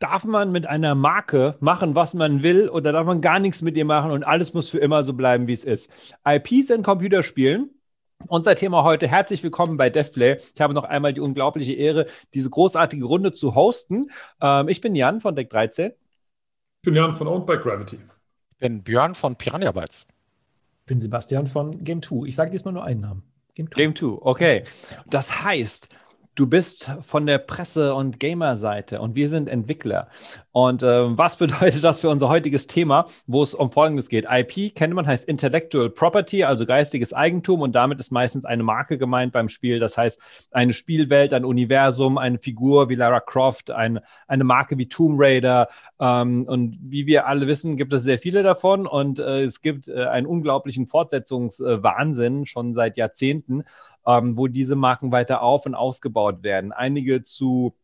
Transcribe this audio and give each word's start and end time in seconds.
Darf 0.00 0.24
man 0.24 0.50
mit 0.50 0.66
einer 0.66 0.94
Marke 0.94 1.56
machen, 1.60 1.94
was 1.94 2.14
man 2.14 2.42
will, 2.42 2.70
oder 2.70 2.90
darf 2.90 3.04
man 3.04 3.20
gar 3.20 3.38
nichts 3.38 3.60
mit 3.60 3.76
ihr 3.76 3.84
machen 3.84 4.12
und 4.12 4.24
alles 4.24 4.54
muss 4.54 4.70
für 4.70 4.78
immer 4.78 5.02
so 5.02 5.12
bleiben, 5.12 5.46
wie 5.46 5.52
es 5.52 5.62
ist? 5.62 5.90
IPs 6.26 6.70
in 6.70 6.82
Computerspielen. 6.82 7.68
Unser 8.26 8.54
Thema 8.54 8.82
heute, 8.82 9.06
herzlich 9.06 9.42
willkommen 9.42 9.76
bei 9.76 9.90
DevPlay. 9.90 10.38
Ich 10.54 10.60
habe 10.62 10.72
noch 10.72 10.84
einmal 10.84 11.12
die 11.12 11.20
unglaubliche 11.20 11.74
Ehre, 11.74 12.06
diese 12.32 12.48
großartige 12.48 13.04
Runde 13.04 13.34
zu 13.34 13.54
hosten. 13.54 14.06
Ähm, 14.40 14.68
ich 14.70 14.80
bin 14.80 14.94
Jan 14.94 15.20
von 15.20 15.36
Deck 15.36 15.50
13. 15.50 15.90
Ich 15.90 15.94
bin 16.82 16.94
Jan 16.94 17.12
von 17.14 17.28
Owned 17.28 17.44
by 17.44 17.58
Gravity. 17.58 17.98
Ich 18.52 18.56
bin 18.56 18.82
Björn 18.82 19.14
von 19.14 19.36
Piranha 19.36 19.70
Bytes. 19.70 20.06
Ich 20.80 20.86
bin 20.86 20.98
Sebastian 20.98 21.46
von 21.46 21.84
Game 21.84 22.00
2. 22.00 22.26
Ich 22.26 22.36
sage 22.36 22.50
diesmal 22.50 22.72
nur 22.72 22.84
einen 22.84 23.00
Namen. 23.00 23.22
Game 23.54 23.70
2. 23.70 23.74
Game 23.74 23.94
2, 23.94 24.06
okay. 24.22 24.64
Das 25.08 25.44
heißt, 25.44 25.90
Du 26.36 26.46
bist 26.46 26.90
von 27.02 27.26
der 27.26 27.38
Presse- 27.38 27.92
und 27.92 28.20
Gamer-Seite 28.20 29.00
und 29.00 29.16
wir 29.16 29.28
sind 29.28 29.48
Entwickler. 29.48 30.08
Und 30.52 30.82
äh, 30.82 31.18
was 31.18 31.36
bedeutet 31.38 31.82
das 31.82 32.00
für 32.00 32.08
unser 32.08 32.28
heutiges 32.28 32.68
Thema, 32.68 33.06
wo 33.26 33.42
es 33.42 33.52
um 33.52 33.72
Folgendes 33.72 34.08
geht? 34.08 34.26
IP, 34.30 34.74
kennt 34.76 34.94
man, 34.94 35.06
heißt 35.06 35.28
Intellectual 35.28 35.90
Property, 35.90 36.44
also 36.44 36.66
geistiges 36.66 37.12
Eigentum 37.12 37.62
und 37.62 37.72
damit 37.72 37.98
ist 37.98 38.12
meistens 38.12 38.44
eine 38.44 38.62
Marke 38.62 38.96
gemeint 38.96 39.32
beim 39.32 39.48
Spiel. 39.48 39.80
Das 39.80 39.98
heißt, 39.98 40.20
eine 40.52 40.72
Spielwelt, 40.72 41.34
ein 41.34 41.44
Universum, 41.44 42.16
eine 42.16 42.38
Figur 42.38 42.88
wie 42.88 42.94
Lara 42.94 43.20
Croft, 43.20 43.72
ein, 43.72 43.98
eine 44.28 44.44
Marke 44.44 44.78
wie 44.78 44.88
Tomb 44.88 45.16
Raider. 45.18 45.68
Ähm, 45.98 46.44
und 46.46 46.78
wie 46.80 47.06
wir 47.06 47.26
alle 47.26 47.48
wissen, 47.48 47.76
gibt 47.76 47.92
es 47.92 48.04
sehr 48.04 48.18
viele 48.18 48.44
davon 48.44 48.86
und 48.86 49.18
äh, 49.18 49.42
es 49.42 49.62
gibt 49.62 49.88
äh, 49.88 50.04
einen 50.04 50.26
unglaublichen 50.26 50.86
Fortsetzungswahnsinn 50.86 52.46
schon 52.46 52.72
seit 52.72 52.96
Jahrzehnten 52.96 53.64
ähm, 54.06 54.36
wo 54.36 54.46
diese 54.46 54.76
Marken 54.76 55.12
weiter 55.12 55.42
auf 55.42 55.66
und 55.66 55.74
ausgebaut 55.74 56.42
werden. 56.42 56.72
Einige 56.72 57.24
zu 57.24 57.74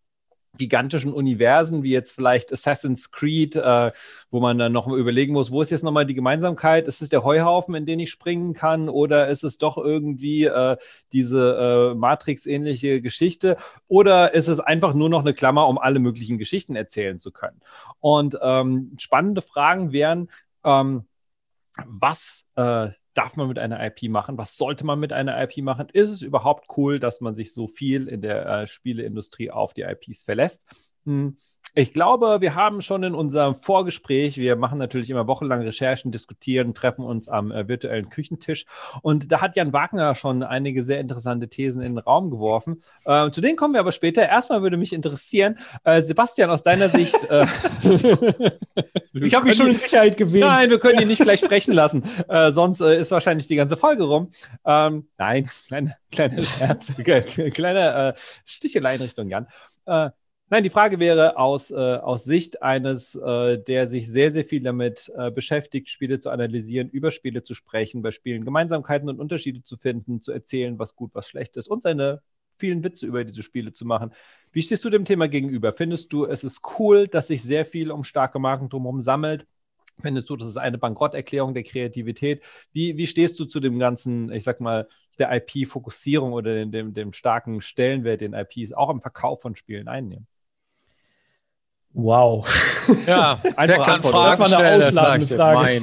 gigantischen 0.59 1.13
Universen, 1.13 1.83
wie 1.83 1.91
jetzt 1.91 2.13
vielleicht 2.13 2.53
Assassin's 2.53 3.11
Creed, 3.11 3.57
äh, 3.57 3.93
wo 4.31 4.41
man 4.41 4.59
dann 4.59 4.73
noch 4.73 4.89
überlegen 4.89 5.33
muss, 5.33 5.51
wo 5.51 5.63
ist 5.63 5.71
jetzt 5.71 5.85
nochmal 5.85 6.07
die 6.07 6.15
Gemeinsamkeit? 6.15 6.89
Ist 6.89 7.03
es 7.03 7.09
der 7.09 7.25
Heuhaufen, 7.25 7.75
in 7.75 7.87
den 7.87 8.01
ich 8.01 8.11
springen 8.11 8.55
kann, 8.55 8.89
oder 8.89 9.29
ist 9.29 9.45
es 9.45 9.59
doch 9.59 9.77
irgendwie 9.77 10.45
äh, 10.45 10.77
diese 11.13 11.93
äh, 11.93 11.95
Matrix-ähnliche 11.95 13.01
Geschichte? 13.01 13.57
Oder 13.89 14.35
ist 14.35 14.49
es 14.49 14.61
einfach 14.61 14.95
nur 14.95 15.09
noch 15.09 15.21
eine 15.21 15.35
Klammer, 15.35 15.69
um 15.69 15.79
alle 15.79 15.99
möglichen 15.99 16.39
Geschichten 16.39 16.77
erzählen 16.77 17.19
zu 17.19 17.33
können? 17.33 17.61
Und 18.01 18.39
ähm, 18.41 18.93
spannende 18.99 19.43
Fragen 19.43 19.93
wären, 19.93 20.29
ähm, 20.65 21.05
was 21.85 22.47
äh, 22.57 22.91
darf 23.17 23.37
man 23.37 23.49
mit 23.49 23.59
einer 23.59 23.85
IP 23.85 24.11
machen? 24.11 24.39
Was 24.39 24.57
sollte 24.57 24.85
man 24.85 24.99
mit 24.99 25.13
einer 25.13 25.43
IP 25.43 25.59
machen? 25.59 25.89
Ist 25.93 26.11
es 26.11 26.23
überhaupt 26.23 26.67
cool, 26.77 27.01
dass 27.01 27.21
man 27.21 27.35
sich 27.35 27.53
so 27.53 27.67
viel 27.67 28.09
in 28.09 28.21
der 28.21 28.47
äh, 28.47 28.67
Spieleindustrie 28.67 29.51
auf 29.51 29.73
die 29.73 29.83
IPs 29.83 30.23
verlässt? 30.23 30.65
Hm. 31.05 31.37
Ich 31.79 31.93
glaube, 31.93 32.41
wir 32.41 32.55
haben 32.55 32.81
schon 32.81 33.03
in 33.03 33.15
unserem 33.15 33.55
Vorgespräch, 33.55 34.39
wir 34.39 34.57
machen 34.57 34.79
natürlich 34.79 35.11
immer 35.11 35.27
wochenlang 35.27 35.61
Recherchen, 35.61 36.11
diskutieren, 36.11 36.73
treffen 36.73 37.05
uns 37.05 37.29
am 37.29 37.53
äh, 37.53 37.69
virtuellen 37.69 38.09
Küchentisch. 38.09 38.65
Und 39.03 39.31
da 39.31 39.43
hat 39.43 39.57
Jan 39.57 39.75
Wagner 39.75 40.15
schon 40.15 40.43
einige 40.43 40.83
sehr 40.83 41.01
interessante 41.01 41.49
Thesen 41.51 41.83
in 41.83 41.97
den 41.97 41.99
Raum 41.99 42.31
geworfen. 42.31 42.81
Äh, 43.05 43.31
zu 43.31 43.43
denen 43.43 43.59
kommen 43.59 43.75
wir 43.75 43.81
aber 43.81 43.93
später. 43.93 44.27
Erstmal 44.27 44.63
würde 44.63 44.79
mich 44.79 44.95
interessieren, 44.95 45.59
äh, 45.85 46.01
Sebastian, 46.01 46.49
aus 46.49 46.63
deiner 46.63 46.89
Sicht. 46.89 47.15
Äh, 47.29 47.45
ich 49.13 49.35
habe 49.35 49.45
mich 49.45 49.57
schon 49.57 49.73
in 49.73 49.77
Sicherheit 49.77 50.17
gewählt. 50.17 50.47
Nein, 50.47 50.71
wir 50.71 50.79
können 50.79 51.03
ihn 51.03 51.09
nicht 51.09 51.21
gleich 51.21 51.41
sprechen 51.41 51.75
lassen. 51.75 52.05
Äh, 52.27 52.53
sonst 52.53 52.81
äh, 52.81 52.99
ist 52.99 53.11
wahrscheinlich 53.11 53.49
die 53.49 53.57
ganze 53.57 53.77
Folge 53.77 54.05
rum. 54.05 54.31
Ähm, 54.65 55.09
nein, 55.19 55.47
kleiner 55.67 55.97
kleine 56.11 56.43
Scherz, 56.43 56.95
kleine 57.53 58.15
Stichelein 58.47 59.03
Richtung 59.03 59.29
Jan. 59.29 59.47
Nein, 60.49 60.63
die 60.63 60.71
Frage 60.71 61.01
wäre 61.01 61.39
aus, 61.39 61.73
äh, 61.73 61.75
aus 61.75 62.23
Sicht 62.23 62.63
eines, 62.63 63.17
äh, 63.17 63.59
der 63.59 63.89
sich 63.89 64.09
sehr, 64.09 64.31
sehr 64.31 64.45
viel 64.45 64.61
damit 64.61 65.11
äh, 65.17 65.33
beschäftigt, 65.33 65.89
Spiele 65.89 66.21
zu 66.21 66.31
analysieren, 66.31 66.89
über 66.89 67.11
Spiele 67.11 67.43
zu 67.43 67.55
sprechen, 67.55 68.01
bei 68.01 68.13
Spielen 68.13 68.45
Gemeinsamkeiten 68.45 69.09
und 69.09 69.19
Unterschiede 69.19 69.65
zu 69.65 69.77
finden, 69.77 70.23
zu 70.23 70.31
erzählen, 70.31 70.79
was 70.79 70.95
gut, 70.95 71.11
was 71.15 71.27
schlecht 71.29 71.57
ist 71.57 71.67
und 71.67 71.83
seine 71.83 72.23
vielen 72.53 72.85
Witze 72.85 73.07
über 73.07 73.25
diese 73.25 73.43
Spiele 73.43 73.73
zu 73.73 73.85
machen. 73.87 74.13
Wie 74.53 74.63
stehst 74.63 74.85
du 74.85 74.91
dem 74.91 75.05
Thema 75.05 75.27
gegenüber? 75.27 75.73
Findest 75.73 76.13
du, 76.13 76.27
es 76.27 76.45
ist 76.45 76.63
cool, 76.79 77.09
dass 77.09 77.27
sich 77.27 77.43
sehr 77.43 77.67
viel 77.67 77.91
um 77.91 78.05
starke 78.05 78.39
Marken 78.39 78.69
drumherum 78.69 79.01
sammelt? 79.01 79.49
Findest 80.01 80.31
du, 80.31 80.37
das 80.37 80.49
ist 80.49 80.59
eine 80.59 80.79
Bankrotterklärung 80.79 81.55
der 81.55 81.65
Kreativität? 81.65 82.45
Wie, 82.73 82.97
wie 82.97 83.09
stehst 83.09 83.41
du 83.41 83.47
zu 83.47 83.59
dem 83.59 83.81
ganzen, 83.81 84.31
ich 84.31 84.45
sag 84.45 84.61
mal, 84.61 84.87
der 85.19 85.33
IP-Fokussierung 85.35 86.33
oder 86.33 86.55
dem, 86.55 86.71
dem, 86.71 86.95
dem 86.95 87.13
starken 87.13 87.61
Stellenwert, 87.63 88.21
den 88.21 88.33
IPs 88.33 88.73
auch 88.73 88.91
im 88.91 89.01
Verkauf 89.01 89.43
von 89.43 89.57
Spielen 89.57 89.89
einnehmen? 89.89 90.29
Wow. 91.99 92.47
Ja, 93.07 93.39
der 93.43 93.79
kann 93.79 93.95
Antwort. 93.95 94.13
Fragen 94.13 94.43
das 94.43 94.53
war 94.53 94.59
eine 94.59 94.87
ausladende 94.87 95.27
Frage. 95.35 95.81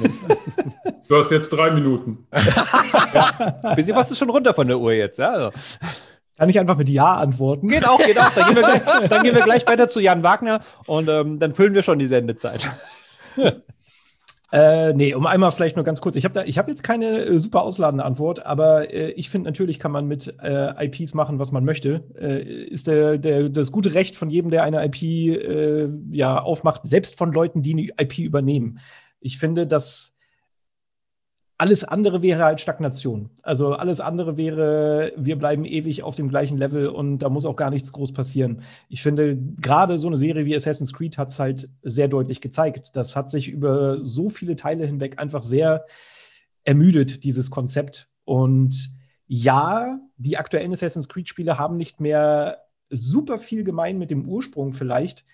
Du 1.08 1.16
hast 1.16 1.30
jetzt 1.32 1.50
drei 1.50 1.72
Minuten. 1.72 2.28
ja. 2.32 3.74
Bisschen 3.74 3.96
was 3.96 4.12
ist 4.12 4.18
schon 4.18 4.30
runter 4.30 4.54
von 4.54 4.68
der 4.68 4.78
Uhr 4.78 4.92
jetzt. 4.92 5.18
Ja, 5.18 5.32
also. 5.32 5.50
Kann 6.38 6.48
ich 6.48 6.58
einfach 6.58 6.76
mit 6.76 6.88
Ja 6.88 7.14
antworten? 7.14 7.68
Geht 7.68 7.86
auch, 7.86 7.98
geht 7.98 8.18
auch. 8.18 8.30
Dann 8.30 8.46
gehen 8.46 8.56
wir 8.56 8.62
gleich, 9.08 9.22
gehen 9.22 9.34
wir 9.34 9.42
gleich 9.42 9.66
weiter 9.66 9.90
zu 9.90 9.98
Jan 9.98 10.22
Wagner 10.22 10.60
und 10.86 11.08
ähm, 11.08 11.40
dann 11.40 11.52
füllen 11.52 11.74
wir 11.74 11.82
schon 11.82 11.98
die 11.98 12.06
Sendezeit. 12.06 12.68
Äh, 14.54 14.92
nee, 14.92 15.12
um 15.14 15.26
einmal 15.26 15.50
vielleicht 15.50 15.74
nur 15.74 15.84
ganz 15.84 16.00
kurz. 16.00 16.14
Ich 16.14 16.24
habe 16.24 16.40
hab 16.40 16.68
jetzt 16.68 16.84
keine 16.84 17.24
äh, 17.24 17.38
super 17.40 17.62
ausladende 17.62 18.04
Antwort, 18.04 18.46
aber 18.46 18.88
äh, 18.94 19.10
ich 19.10 19.28
finde, 19.28 19.48
natürlich 19.48 19.80
kann 19.80 19.90
man 19.90 20.06
mit 20.06 20.32
äh, 20.40 20.86
IPs 20.86 21.12
machen, 21.14 21.40
was 21.40 21.50
man 21.50 21.64
möchte. 21.64 22.04
Äh, 22.16 22.42
ist 22.66 22.86
der, 22.86 23.18
der, 23.18 23.48
das 23.48 23.72
gute 23.72 23.94
Recht 23.94 24.14
von 24.14 24.30
jedem, 24.30 24.52
der 24.52 24.62
eine 24.62 24.84
IP 24.84 25.02
äh, 25.02 25.88
ja, 26.12 26.40
aufmacht, 26.40 26.86
selbst 26.86 27.18
von 27.18 27.32
Leuten, 27.32 27.62
die 27.62 27.72
eine 27.72 27.88
IP 28.00 28.18
übernehmen. 28.18 28.78
Ich 29.18 29.38
finde, 29.38 29.66
dass 29.66 30.13
alles 31.56 31.84
andere 31.84 32.22
wäre 32.22 32.44
halt 32.44 32.60
Stagnation. 32.60 33.30
Also 33.42 33.74
alles 33.74 34.00
andere 34.00 34.36
wäre, 34.36 35.12
wir 35.16 35.38
bleiben 35.38 35.64
ewig 35.64 36.02
auf 36.02 36.16
dem 36.16 36.28
gleichen 36.28 36.58
Level 36.58 36.88
und 36.88 37.18
da 37.18 37.28
muss 37.28 37.46
auch 37.46 37.56
gar 37.56 37.70
nichts 37.70 37.92
groß 37.92 38.12
passieren. 38.12 38.62
Ich 38.88 39.02
finde, 39.02 39.36
gerade 39.36 39.96
so 39.96 40.08
eine 40.08 40.16
Serie 40.16 40.46
wie 40.46 40.56
Assassin's 40.56 40.92
Creed 40.92 41.16
hat 41.16 41.30
es 41.30 41.38
halt 41.38 41.68
sehr 41.82 42.08
deutlich 42.08 42.40
gezeigt. 42.40 42.90
Das 42.94 43.14
hat 43.14 43.30
sich 43.30 43.48
über 43.48 43.98
so 43.98 44.30
viele 44.30 44.56
Teile 44.56 44.84
hinweg 44.84 45.18
einfach 45.18 45.42
sehr 45.42 45.84
ermüdet, 46.64 47.22
dieses 47.22 47.50
Konzept. 47.50 48.08
Und 48.24 48.90
ja, 49.26 50.00
die 50.16 50.36
aktuellen 50.36 50.72
Assassin's 50.72 51.08
Creed-Spiele 51.08 51.58
haben 51.58 51.76
nicht 51.76 52.00
mehr 52.00 52.58
super 52.90 53.38
viel 53.38 53.62
gemein 53.62 53.98
mit 53.98 54.10
dem 54.10 54.28
Ursprung 54.28 54.72
vielleicht, 54.72 55.24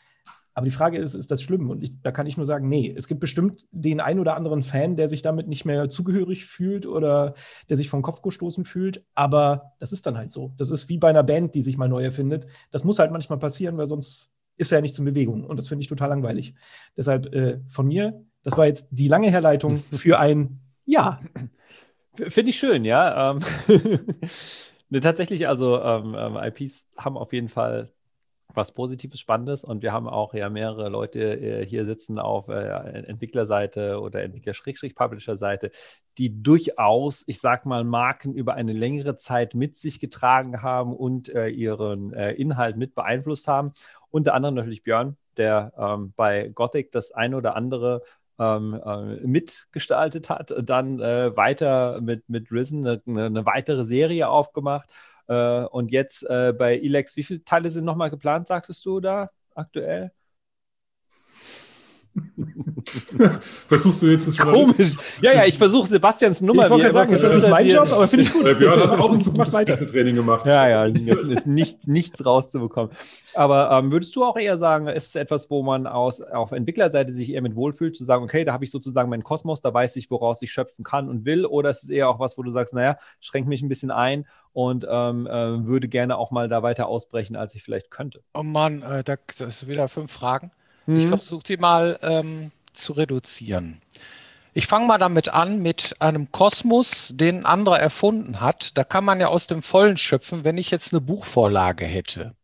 aber 0.54 0.64
die 0.64 0.72
Frage 0.72 0.98
ist, 0.98 1.14
ist 1.14 1.30
das 1.30 1.42
schlimm? 1.42 1.70
Und 1.70 1.82
ich, 1.82 1.92
da 2.02 2.10
kann 2.10 2.26
ich 2.26 2.36
nur 2.36 2.46
sagen, 2.46 2.68
nee. 2.68 2.92
Es 2.96 3.08
gibt 3.08 3.20
bestimmt 3.20 3.66
den 3.70 4.00
einen 4.00 4.20
oder 4.20 4.34
anderen 4.34 4.62
Fan, 4.62 4.96
der 4.96 5.08
sich 5.08 5.22
damit 5.22 5.48
nicht 5.48 5.64
mehr 5.64 5.88
zugehörig 5.88 6.44
fühlt 6.44 6.86
oder 6.86 7.34
der 7.68 7.76
sich 7.76 7.88
vom 7.88 8.02
Kopf 8.02 8.22
gestoßen 8.22 8.64
fühlt. 8.64 9.04
Aber 9.14 9.72
das 9.78 9.92
ist 9.92 10.06
dann 10.06 10.16
halt 10.16 10.32
so. 10.32 10.52
Das 10.56 10.70
ist 10.70 10.88
wie 10.88 10.98
bei 10.98 11.08
einer 11.08 11.22
Band, 11.22 11.54
die 11.54 11.62
sich 11.62 11.76
mal 11.76 11.88
neu 11.88 12.02
erfindet. 12.02 12.46
Das 12.70 12.84
muss 12.84 12.98
halt 12.98 13.12
manchmal 13.12 13.38
passieren, 13.38 13.78
weil 13.78 13.86
sonst 13.86 14.32
ist 14.56 14.72
ja 14.72 14.80
nichts 14.80 14.98
in 14.98 15.04
Bewegung. 15.04 15.44
Und 15.44 15.56
das 15.56 15.68
finde 15.68 15.82
ich 15.82 15.88
total 15.88 16.08
langweilig. 16.08 16.54
Deshalb 16.96 17.32
äh, 17.32 17.60
von 17.68 17.86
mir, 17.86 18.24
das 18.42 18.58
war 18.58 18.66
jetzt 18.66 18.88
die 18.90 19.08
lange 19.08 19.30
Herleitung 19.30 19.76
für 19.92 20.18
ein 20.18 20.60
Ja. 20.84 21.20
Finde 22.14 22.50
ich 22.50 22.58
schön, 22.58 22.84
ja. 22.84 23.30
Ähm 23.30 23.38
ne, 24.90 25.00
tatsächlich, 25.00 25.46
also 25.48 25.80
ähm, 25.80 26.16
ähm 26.18 26.36
IPs 26.36 26.88
haben 26.98 27.16
auf 27.16 27.32
jeden 27.32 27.48
Fall 27.48 27.92
was 28.54 28.72
Positives, 28.72 29.20
Spannendes. 29.20 29.64
Und 29.64 29.82
wir 29.82 29.92
haben 29.92 30.08
auch 30.08 30.34
ja 30.34 30.48
mehrere 30.48 30.88
Leute 30.88 31.20
äh, 31.20 31.66
hier 31.66 31.84
sitzen 31.84 32.18
auf 32.18 32.48
äh, 32.48 32.52
Entwicklerseite 33.06 34.00
oder 34.00 34.22
Entwickler-Publisher-Seite, 34.22 35.70
die 36.18 36.42
durchaus, 36.42 37.24
ich 37.26 37.40
sag 37.40 37.66
mal, 37.66 37.84
Marken 37.84 38.34
über 38.34 38.54
eine 38.54 38.72
längere 38.72 39.16
Zeit 39.16 39.54
mit 39.54 39.76
sich 39.76 40.00
getragen 40.00 40.62
haben 40.62 40.94
und 40.94 41.28
äh, 41.34 41.48
ihren 41.48 42.12
Inhalt 42.12 42.76
mit 42.76 42.94
beeinflusst 42.94 43.48
haben. 43.48 43.72
Unter 44.10 44.34
anderem 44.34 44.54
natürlich 44.54 44.82
Björn, 44.82 45.16
der 45.36 45.72
ähm, 45.78 46.12
bei 46.16 46.48
Gothic 46.48 46.92
das 46.92 47.12
ein 47.12 47.34
oder 47.34 47.56
andere 47.56 48.02
ähm, 48.38 48.80
äh, 48.84 49.26
mitgestaltet 49.26 50.30
hat, 50.30 50.52
dann 50.62 50.98
weiter 50.98 52.00
mit, 52.00 52.28
mit 52.28 52.50
Risen 52.50 52.86
eine, 52.86 53.00
eine 53.06 53.46
weitere 53.46 53.84
Serie 53.84 54.28
aufgemacht 54.28 54.90
und 55.26 55.90
jetzt 55.90 56.22
äh, 56.28 56.52
bei 56.56 56.76
Elex, 56.78 57.16
wie 57.16 57.22
viele 57.22 57.44
Teile 57.44 57.70
sind 57.70 57.84
nochmal 57.84 58.10
geplant, 58.10 58.46
sagtest 58.48 58.84
du 58.86 59.00
da 59.00 59.30
aktuell? 59.54 60.12
Versuchst 63.40 64.02
du 64.02 64.06
jetzt 64.06 64.26
das 64.26 64.36
schon 64.36 64.52
Komisch. 64.52 64.96
Ja, 65.20 65.32
ja, 65.32 65.44
ich 65.44 65.56
versuche 65.56 65.86
Sebastians 65.86 66.40
Nummer. 66.40 66.64
Ich 66.64 66.70
wollte 66.70 66.90
sagen, 66.90 67.12
ist 67.12 67.22
das 67.22 67.36
nicht 67.36 67.48
mein 67.48 67.68
Job, 67.68 67.90
aber 67.90 68.08
finde 68.08 68.24
ich 68.24 68.32
gut. 68.32 68.42
Björn 68.58 68.80
hat 68.80 68.98
auch 68.98 69.12
ein 69.12 69.20
zu 69.20 69.32
gutes 69.32 69.52
Training 69.52 70.16
gemacht. 70.16 70.46
Ja, 70.46 70.68
ja, 70.68 70.84
ist 70.84 71.46
nichts, 71.46 71.86
nichts 71.86 72.24
rauszubekommen. 72.24 72.90
Aber 73.34 73.70
ähm, 73.72 73.92
würdest 73.92 74.14
du 74.16 74.24
auch 74.24 74.36
eher 74.36 74.58
sagen, 74.58 74.88
ist 74.88 75.08
es 75.08 75.14
etwas, 75.14 75.50
wo 75.50 75.62
man 75.62 75.86
aus, 75.86 76.20
auf 76.20 76.52
Entwicklerseite 76.52 77.12
sich 77.12 77.32
eher 77.32 77.42
mit 77.42 77.54
wohlfühlt, 77.54 77.96
zu 77.96 78.04
sagen, 78.04 78.24
okay, 78.24 78.44
da 78.44 78.52
habe 78.52 78.64
ich 78.64 78.70
sozusagen 78.70 79.08
meinen 79.08 79.24
Kosmos, 79.24 79.60
da 79.60 79.72
weiß 79.72 79.96
ich, 79.96 80.10
woraus 80.10 80.42
ich 80.42 80.50
schöpfen 80.50 80.84
kann 80.84 81.08
und 81.08 81.24
will? 81.24 81.46
Oder 81.46 81.70
ist 81.70 81.84
es 81.84 81.90
eher 81.90 82.08
auch 82.08 82.18
was, 82.18 82.36
wo 82.38 82.42
du 82.42 82.50
sagst, 82.50 82.74
naja, 82.74 82.98
schränk 83.20 83.46
mich 83.46 83.62
ein 83.62 83.68
bisschen 83.68 83.90
ein 83.90 84.26
und 84.52 84.84
ähm, 84.88 85.26
äh, 85.26 85.66
würde 85.66 85.88
gerne 85.88 86.16
auch 86.16 86.32
mal 86.32 86.48
da 86.48 86.62
weiter 86.62 86.88
ausbrechen, 86.88 87.36
als 87.36 87.54
ich 87.54 87.62
vielleicht 87.62 87.90
könnte? 87.90 88.22
Oh 88.34 88.42
Mann, 88.42 88.82
äh, 88.82 89.04
da, 89.04 89.16
das 89.38 89.60
sind 89.60 89.68
wieder 89.68 89.88
fünf 89.88 90.10
Fragen. 90.10 90.50
Mhm. 90.90 90.98
Ich 90.98 91.06
versuche 91.06 91.44
die 91.44 91.56
mal 91.56 91.98
ähm, 92.02 92.50
zu 92.72 92.94
reduzieren. 92.94 93.80
Ich 94.52 94.66
fange 94.66 94.88
mal 94.88 94.98
damit 94.98 95.28
an 95.28 95.62
mit 95.62 95.96
einem 96.00 96.32
Kosmos, 96.32 97.12
den 97.14 97.38
ein 97.38 97.46
anderer 97.46 97.78
erfunden 97.78 98.40
hat. 98.40 98.76
Da 98.76 98.82
kann 98.82 99.04
man 99.04 99.20
ja 99.20 99.28
aus 99.28 99.46
dem 99.46 99.62
Vollen 99.62 99.96
schöpfen, 99.96 100.42
wenn 100.42 100.58
ich 100.58 100.72
jetzt 100.72 100.92
eine 100.92 101.00
Buchvorlage 101.00 101.84
hätte. 101.84 102.34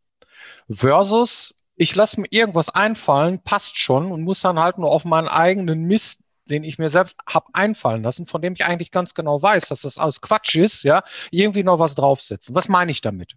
Versus, 0.71 1.57
ich 1.75 1.95
lasse 1.97 2.21
mir 2.21 2.29
irgendwas 2.31 2.69
einfallen, 2.69 3.41
passt 3.41 3.77
schon 3.79 4.13
und 4.13 4.23
muss 4.23 4.41
dann 4.41 4.61
halt 4.61 4.79
nur 4.79 4.93
auf 4.93 5.05
meinen 5.05 5.29
eigenen 5.29 5.83
Mist 5.83 6.21
den 6.49 6.63
ich 6.63 6.79
mir 6.79 6.91
selbst 6.91 7.17
habe 7.29 7.47
einfallen 7.55 8.05
lassen, 8.05 8.25
von 8.25 8.41
dem 8.41 8.53
ich 8.53 8.65
eigentlich 8.65 8.93
ganz 8.93 9.15
genau 9.15 9.43
weiß, 9.43 9.69
dass 9.69 9.81
das 9.81 9.99
alles 9.99 10.21
Quatsch 10.21 10.55
ist, 10.55 10.85
ja, 10.85 11.03
irgendwie 11.33 11.65
noch 11.65 11.81
was 11.81 11.97
draufsetzen. 11.97 12.55
Was 12.55 12.69
meine 12.69 12.93
ich 12.93 13.01
damit? 13.01 13.35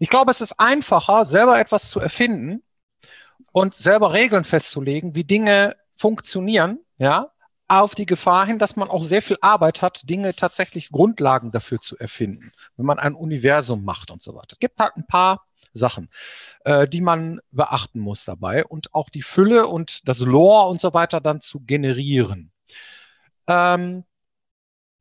Ich 0.00 0.08
glaube, 0.08 0.32
es 0.32 0.40
ist 0.40 0.58
einfacher, 0.58 1.24
selber 1.24 1.60
etwas 1.60 1.90
zu 1.90 2.00
erfinden 2.00 2.64
und 3.52 3.74
selber 3.74 4.12
Regeln 4.12 4.44
festzulegen, 4.44 5.14
wie 5.14 5.24
Dinge 5.24 5.76
funktionieren, 5.94 6.80
ja, 6.98 7.30
auf 7.68 7.94
die 7.94 8.06
Gefahr 8.06 8.46
hin, 8.46 8.58
dass 8.58 8.76
man 8.76 8.90
auch 8.90 9.02
sehr 9.02 9.22
viel 9.22 9.38
Arbeit 9.40 9.80
hat, 9.80 10.10
Dinge 10.10 10.34
tatsächlich 10.34 10.90
Grundlagen 10.90 11.52
dafür 11.52 11.80
zu 11.80 11.96
erfinden, 11.96 12.52
wenn 12.76 12.84
man 12.84 12.98
ein 12.98 13.14
Universum 13.14 13.84
macht 13.84 14.10
und 14.10 14.20
so 14.20 14.34
weiter. 14.34 14.48
Es 14.52 14.58
gibt 14.58 14.78
halt 14.78 14.96
ein 14.96 15.06
paar 15.06 15.46
Sachen, 15.72 16.10
äh, 16.64 16.86
die 16.86 17.00
man 17.00 17.40
beachten 17.50 18.00
muss 18.00 18.24
dabei 18.24 18.66
und 18.66 18.94
auch 18.94 19.08
die 19.08 19.22
Fülle 19.22 19.68
und 19.68 20.06
das 20.08 20.20
Lore 20.20 20.68
und 20.68 20.80
so 20.80 20.92
weiter 20.92 21.20
dann 21.20 21.40
zu 21.40 21.60
generieren. 21.60 22.52
Ähm, 23.46 24.04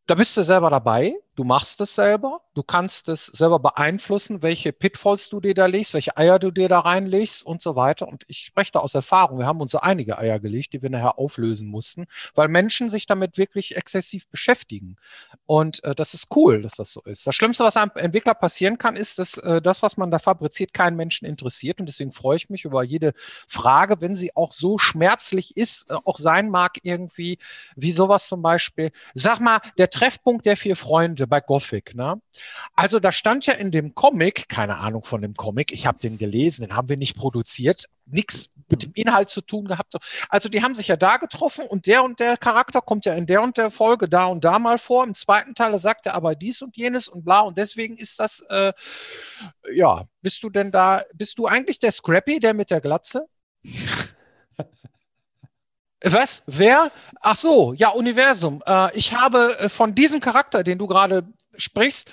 da 0.08 0.16
bist 0.16 0.36
du 0.38 0.44
selber 0.44 0.70
dabei, 0.70 1.14
du 1.36 1.44
machst 1.44 1.80
es 1.82 1.96
selber, 1.96 2.42
du 2.54 2.64
kannst 2.64 3.10
es 3.10 3.26
selber 3.26 3.60
beeinflussen, 3.60 4.42
welche 4.42 4.74
Pitfalls 4.74 5.30
du 5.30 5.40
dir 5.40 5.54
da 5.54 5.66
legst, 5.66 5.94
welche 5.94 6.18
Eier 6.18 6.40
du 6.40 6.52
dir 6.52 6.68
da 6.68 6.80
reinlegst 6.80 7.46
und 7.46 7.62
so 7.62 7.76
weiter. 7.76 8.08
Und 8.08 8.24
ich 8.28 8.40
spreche 8.40 8.74
da 8.74 8.80
aus 8.80 8.94
Erfahrung. 8.94 9.40
Wir 9.40 9.46
haben 9.46 9.62
uns 9.62 9.72
so 9.72 9.80
einige 9.80 10.18
Eier 10.18 10.40
gelegt, 10.40 10.74
die 10.74 10.82
wir 10.82 10.90
nachher 10.90 11.18
auflösen 11.18 11.70
mussten, 11.70 12.08
weil 12.36 12.48
Menschen 12.48 12.90
sich 12.90 13.06
damit 13.06 13.38
wirklich 13.38 13.78
exzessiv 13.78 14.28
beschäftigen. 14.28 14.98
Und 15.46 15.84
äh, 15.84 15.96
das 15.96 16.14
ist 16.14 16.36
cool, 16.36 16.62
dass 16.62 16.74
das 16.74 16.92
so 16.92 17.02
ist. 17.02 17.26
Das 17.26 17.36
Schlimmste, 17.36 17.64
was 17.64 17.78
einem 17.78 17.92
Entwickler 17.96 18.34
passieren 18.34 18.78
kann, 18.78 18.96
ist, 18.96 19.18
dass 19.18 19.38
äh, 19.38 19.62
das, 19.62 19.82
was 19.82 19.98
man 19.98 20.12
da 20.12 20.20
fabriziert, 20.20 20.74
keinen 20.74 20.98
Menschen 20.98 21.26
interessiert. 21.26 21.80
Und 21.80 21.88
deswegen 21.88 22.12
freue 22.12 22.38
ich 22.38 22.50
mich 22.50 22.66
über 22.66 22.84
jede 22.84 23.14
Frage, 23.48 24.02
wenn 24.02 24.16
sie 24.16 24.36
auch 24.36 24.52
so 24.52 24.78
schmerzlich 24.78 25.58
ist, 25.58 25.90
äh, 25.90 25.96
auch 26.06 26.18
sein 26.18 26.50
mag 26.50 26.78
irgendwie, 26.84 27.40
wie 27.76 27.92
sowas 27.92 28.28
zum 28.28 28.42
Beispiel. 28.42 28.92
Sag 29.14 29.40
mal, 29.40 29.60
der 29.78 29.90
Treffpunkt 29.90 30.46
der 30.46 30.58
vier 30.58 30.76
Freunde 30.76 31.31
bei 31.32 31.42
Gothic, 31.42 31.96
ne? 31.96 32.22
Also 32.76 33.00
da 33.00 33.12
stand 33.12 33.48
ja 33.48 33.54
in 33.54 33.72
dem 33.72 33.96
Comic, 33.96 34.50
keine 34.50 34.78
Ahnung 34.78 35.04
von 35.04 35.22
dem 35.22 35.34
Comic, 35.34 35.72
ich 35.72 35.88
habe 35.88 35.98
den 35.98 36.20
gelesen, 36.20 36.62
den 36.68 36.76
haben 36.76 36.90
wir 36.90 36.98
nicht 36.98 37.16
produziert, 37.16 37.86
nichts 38.06 38.50
mit 38.70 38.84
dem 38.84 38.92
Inhalt 38.94 39.30
zu 39.30 39.42
tun 39.42 39.66
gehabt. 39.66 39.96
Also 40.30 40.50
die 40.50 40.62
haben 40.62 40.76
sich 40.76 40.90
ja 40.90 40.98
da 40.98 41.18
getroffen 41.18 41.66
und 41.66 41.88
der 41.88 42.04
und 42.04 42.20
der 42.20 42.38
Charakter 42.38 42.82
kommt 42.82 43.06
ja 43.06 43.14
in 43.14 43.26
der 43.26 43.42
und 43.42 43.58
der 43.58 43.72
Folge 43.72 44.10
da 44.10 44.26
und 44.26 44.44
da 44.44 44.60
mal 44.60 44.78
vor. 44.78 45.06
Im 45.06 45.16
zweiten 45.16 45.56
Teil 45.56 45.80
sagt 45.80 46.06
er 46.06 46.14
aber 46.14 46.36
dies 46.36 46.62
und 46.62 46.76
jenes 46.76 47.08
und 47.08 47.24
bla 47.24 47.40
und 47.40 47.58
deswegen 47.58 47.98
ist 47.98 48.20
das, 48.20 48.46
äh, 48.50 48.74
ja, 49.74 50.04
bist 50.22 50.44
du 50.44 50.50
denn 50.50 50.72
da, 50.72 51.02
bist 51.14 51.40
du 51.40 51.48
eigentlich 51.48 51.80
der 51.80 51.94
Scrappy, 51.94 52.40
der 52.40 52.54
mit 52.54 52.70
der 52.70 52.82
Glatze? 52.82 53.26
Was? 56.04 56.44
Wer? 56.48 56.92
Ach 57.22 57.36
so, 57.36 57.74
ja, 57.74 57.90
Universum. 57.90 58.64
Äh, 58.66 58.96
ich 58.98 59.16
habe 59.16 59.58
äh, 59.60 59.70
von 59.70 59.94
diesem 59.94 60.20
Charakter, 60.20 60.64
den 60.64 60.78
du 60.78 60.88
gerade 60.88 61.24
sprichst, 61.58 62.12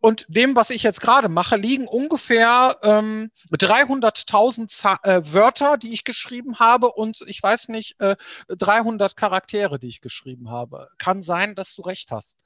und 0.00 0.26
dem, 0.28 0.54
was 0.54 0.70
ich 0.70 0.84
jetzt 0.84 1.00
gerade 1.00 1.28
mache, 1.28 1.56
liegen 1.56 1.88
ungefähr 1.88 2.76
ähm, 2.82 3.30
300.000 3.50 5.02
äh, 5.02 5.32
Wörter, 5.32 5.76
die 5.76 5.92
ich 5.92 6.04
geschrieben 6.04 6.60
habe 6.60 6.92
und 6.92 7.24
ich 7.26 7.42
weiß 7.42 7.68
nicht, 7.68 8.00
äh, 8.00 8.16
300 8.48 9.16
Charaktere, 9.16 9.78
die 9.78 9.88
ich 9.88 10.00
geschrieben 10.00 10.50
habe. 10.50 10.88
Kann 10.98 11.22
sein, 11.22 11.56
dass 11.56 11.74
du 11.74 11.82
recht 11.82 12.12
hast. 12.12 12.44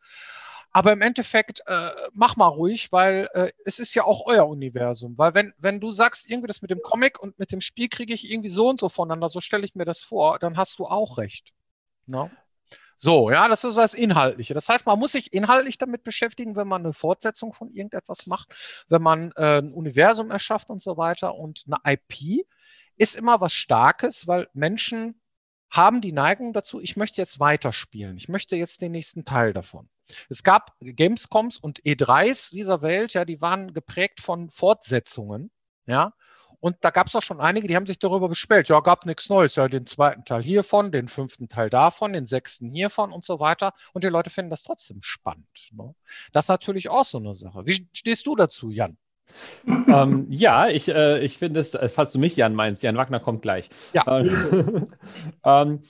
Aber 0.72 0.92
im 0.92 1.02
Endeffekt, 1.02 1.62
äh, 1.66 1.90
mach 2.14 2.36
mal 2.36 2.46
ruhig, 2.46 2.92
weil 2.92 3.28
äh, 3.34 3.52
es 3.64 3.78
ist 3.78 3.94
ja 3.94 4.04
auch 4.04 4.26
euer 4.26 4.48
Universum. 4.48 5.18
Weil 5.18 5.34
wenn, 5.34 5.52
wenn 5.58 5.80
du 5.80 5.92
sagst, 5.92 6.28
irgendwie 6.28 6.46
das 6.46 6.62
mit 6.62 6.70
dem 6.70 6.80
Comic 6.82 7.20
und 7.20 7.38
mit 7.38 7.52
dem 7.52 7.60
Spiel 7.60 7.88
kriege 7.88 8.14
ich 8.14 8.30
irgendwie 8.30 8.48
so 8.48 8.68
und 8.68 8.80
so 8.80 8.88
voneinander, 8.88 9.28
so 9.28 9.40
stelle 9.40 9.64
ich 9.64 9.74
mir 9.74 9.84
das 9.84 10.02
vor, 10.02 10.38
dann 10.38 10.56
hast 10.56 10.78
du 10.78 10.84
auch 10.84 11.18
recht. 11.18 11.52
No? 12.06 12.30
So, 12.96 13.30
ja, 13.30 13.48
das 13.48 13.64
ist 13.64 13.76
das 13.76 13.94
Inhaltliche. 13.94 14.54
Das 14.54 14.68
heißt, 14.68 14.86
man 14.86 14.98
muss 14.98 15.12
sich 15.12 15.32
inhaltlich 15.32 15.76
damit 15.76 16.04
beschäftigen, 16.04 16.56
wenn 16.56 16.68
man 16.68 16.82
eine 16.82 16.92
Fortsetzung 16.92 17.52
von 17.52 17.70
irgendetwas 17.70 18.26
macht, 18.26 18.54
wenn 18.88 19.02
man 19.02 19.32
äh, 19.36 19.58
ein 19.58 19.72
Universum 19.72 20.30
erschafft 20.30 20.70
und 20.70 20.80
so 20.80 20.96
weiter. 20.96 21.34
Und 21.34 21.64
eine 21.66 21.96
IP 21.96 22.46
ist 22.96 23.16
immer 23.16 23.40
was 23.40 23.52
Starkes, 23.52 24.26
weil 24.26 24.48
Menschen 24.54 25.20
haben 25.68 26.00
die 26.00 26.12
Neigung 26.12 26.52
dazu, 26.52 26.80
ich 26.80 26.96
möchte 26.96 27.20
jetzt 27.20 27.40
weiterspielen. 27.40 28.16
Ich 28.16 28.28
möchte 28.28 28.56
jetzt 28.56 28.82
den 28.82 28.92
nächsten 28.92 29.24
Teil 29.24 29.52
davon. 29.52 29.88
Es 30.28 30.42
gab 30.42 30.72
Gamescoms 30.80 31.58
und 31.58 31.80
E3s 31.82 32.50
dieser 32.50 32.82
Welt, 32.82 33.14
ja, 33.14 33.24
die 33.24 33.40
waren 33.40 33.72
geprägt 33.72 34.20
von 34.20 34.50
Fortsetzungen, 34.50 35.50
ja. 35.86 36.12
Und 36.62 36.76
da 36.82 36.90
gab 36.90 37.08
es 37.08 37.16
auch 37.16 37.22
schon 37.22 37.40
einige, 37.40 37.66
die 37.66 37.74
haben 37.74 37.88
sich 37.88 37.98
darüber 37.98 38.28
beschwert. 38.28 38.68
Ja, 38.68 38.78
gab 38.78 39.04
nichts 39.04 39.28
Neues. 39.28 39.56
Ja, 39.56 39.66
den 39.66 39.84
zweiten 39.84 40.24
Teil 40.24 40.44
hiervon, 40.44 40.92
den 40.92 41.08
fünften 41.08 41.48
Teil 41.48 41.70
davon, 41.70 42.12
den 42.12 42.24
sechsten 42.24 42.70
hiervon 42.70 43.10
und 43.10 43.24
so 43.24 43.40
weiter. 43.40 43.72
Und 43.92 44.04
die 44.04 44.08
Leute 44.08 44.30
finden 44.30 44.50
das 44.50 44.62
trotzdem 44.62 44.98
spannend. 45.02 45.48
Ne? 45.72 45.92
Das 46.32 46.44
ist 46.44 46.50
natürlich 46.50 46.88
auch 46.88 47.04
so 47.04 47.18
eine 47.18 47.34
Sache. 47.34 47.66
Wie 47.66 47.88
stehst 47.92 48.26
du 48.26 48.36
dazu, 48.36 48.70
Jan? 48.70 48.96
ähm, 49.66 50.26
ja, 50.30 50.68
ich, 50.68 50.88
äh, 50.88 51.18
ich 51.24 51.36
finde 51.36 51.58
es, 51.58 51.74
äh, 51.74 51.88
falls 51.88 52.12
du 52.12 52.20
mich 52.20 52.36
Jan 52.36 52.54
meinst, 52.54 52.84
Jan 52.84 52.96
Wagner 52.96 53.18
kommt 53.18 53.42
gleich. 53.42 53.68
Ja. 53.92 54.04
Ähm, 54.24 54.88
ähm, 55.44 55.82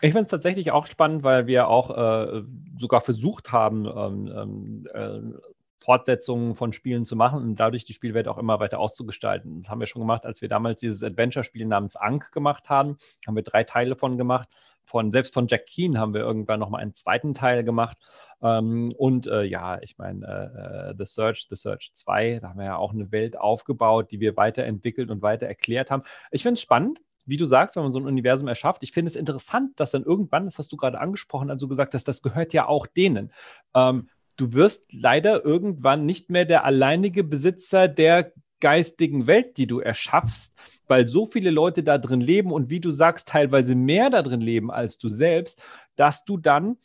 ich 0.00 0.12
finde 0.12 0.22
es 0.22 0.28
tatsächlich 0.28 0.72
auch 0.72 0.86
spannend, 0.86 1.22
weil 1.22 1.46
wir 1.46 1.68
auch 1.68 1.90
äh, 1.90 2.42
sogar 2.78 3.00
versucht 3.00 3.52
haben, 3.52 3.86
ähm, 3.86 4.32
ähm, 4.34 4.88
äh, 4.92 5.38
Fortsetzungen 5.82 6.54
von 6.54 6.72
Spielen 6.72 7.06
zu 7.06 7.16
machen 7.16 7.42
und 7.42 7.56
dadurch 7.56 7.84
die 7.84 7.94
Spielwelt 7.94 8.28
auch 8.28 8.38
immer 8.38 8.60
weiter 8.60 8.78
auszugestalten. 8.78 9.62
Das 9.62 9.70
haben 9.70 9.80
wir 9.80 9.86
schon 9.86 10.00
gemacht, 10.00 10.26
als 10.26 10.42
wir 10.42 10.48
damals 10.48 10.80
dieses 10.80 11.02
Adventure-Spiel 11.02 11.66
namens 11.66 11.96
Ankh 11.96 12.28
gemacht 12.32 12.68
haben. 12.68 12.96
Haben 13.26 13.36
wir 13.36 13.42
drei 13.42 13.64
Teile 13.64 13.96
von 13.96 14.18
gemacht. 14.18 14.48
Von, 14.84 15.12
selbst 15.12 15.32
von 15.34 15.46
Jack 15.46 15.66
Keen 15.66 15.98
haben 15.98 16.14
wir 16.14 16.20
irgendwann 16.20 16.60
nochmal 16.60 16.82
einen 16.82 16.94
zweiten 16.94 17.32
Teil 17.32 17.64
gemacht. 17.64 17.96
Ähm, 18.42 18.92
und 18.96 19.26
äh, 19.26 19.44
ja, 19.44 19.80
ich 19.80 19.96
meine, 19.98 20.26
äh, 20.26 20.90
äh, 20.90 20.94
The 20.98 21.06
Search, 21.06 21.46
The 21.48 21.56
Search 21.56 21.92
2, 21.94 22.40
da 22.40 22.50
haben 22.50 22.58
wir 22.58 22.66
ja 22.66 22.76
auch 22.76 22.92
eine 22.92 23.10
Welt 23.12 23.38
aufgebaut, 23.38 24.10
die 24.10 24.20
wir 24.20 24.36
weiterentwickelt 24.36 25.10
und 25.10 25.22
weiter 25.22 25.46
erklärt 25.46 25.90
haben. 25.90 26.02
Ich 26.30 26.42
finde 26.42 26.54
es 26.54 26.60
spannend, 26.60 27.00
wie 27.30 27.36
du 27.36 27.46
sagst, 27.46 27.76
wenn 27.76 27.84
man 27.84 27.92
so 27.92 28.00
ein 28.00 28.06
Universum 28.06 28.48
erschafft, 28.48 28.82
ich 28.82 28.92
finde 28.92 29.08
es 29.08 29.16
interessant, 29.16 29.78
dass 29.78 29.92
dann 29.92 30.04
irgendwann, 30.04 30.44
das 30.44 30.58
hast 30.58 30.72
du 30.72 30.76
gerade 30.76 31.00
angesprochen, 31.00 31.50
also 31.50 31.68
gesagt 31.68 31.94
hast, 31.94 32.08
das 32.08 32.22
gehört 32.22 32.52
ja 32.52 32.66
auch 32.66 32.86
denen. 32.86 33.32
Ähm, 33.74 34.08
du 34.36 34.52
wirst 34.52 34.92
leider 34.92 35.44
irgendwann 35.44 36.06
nicht 36.06 36.30
mehr 36.30 36.44
der 36.44 36.64
alleinige 36.64 37.24
Besitzer 37.24 37.88
der 37.88 38.32
geistigen 38.60 39.26
Welt, 39.26 39.56
die 39.56 39.66
du 39.66 39.80
erschaffst, 39.80 40.54
weil 40.86 41.08
so 41.08 41.24
viele 41.24 41.50
Leute 41.50 41.82
da 41.82 41.98
drin 41.98 42.20
leben 42.20 42.52
und 42.52 42.68
wie 42.68 42.80
du 42.80 42.90
sagst, 42.90 43.28
teilweise 43.28 43.74
mehr 43.74 44.10
da 44.10 44.22
drin 44.22 44.40
leben 44.40 44.70
als 44.70 44.98
du 44.98 45.08
selbst, 45.08 45.62
dass 45.96 46.24
du 46.24 46.36
dann 46.36 46.76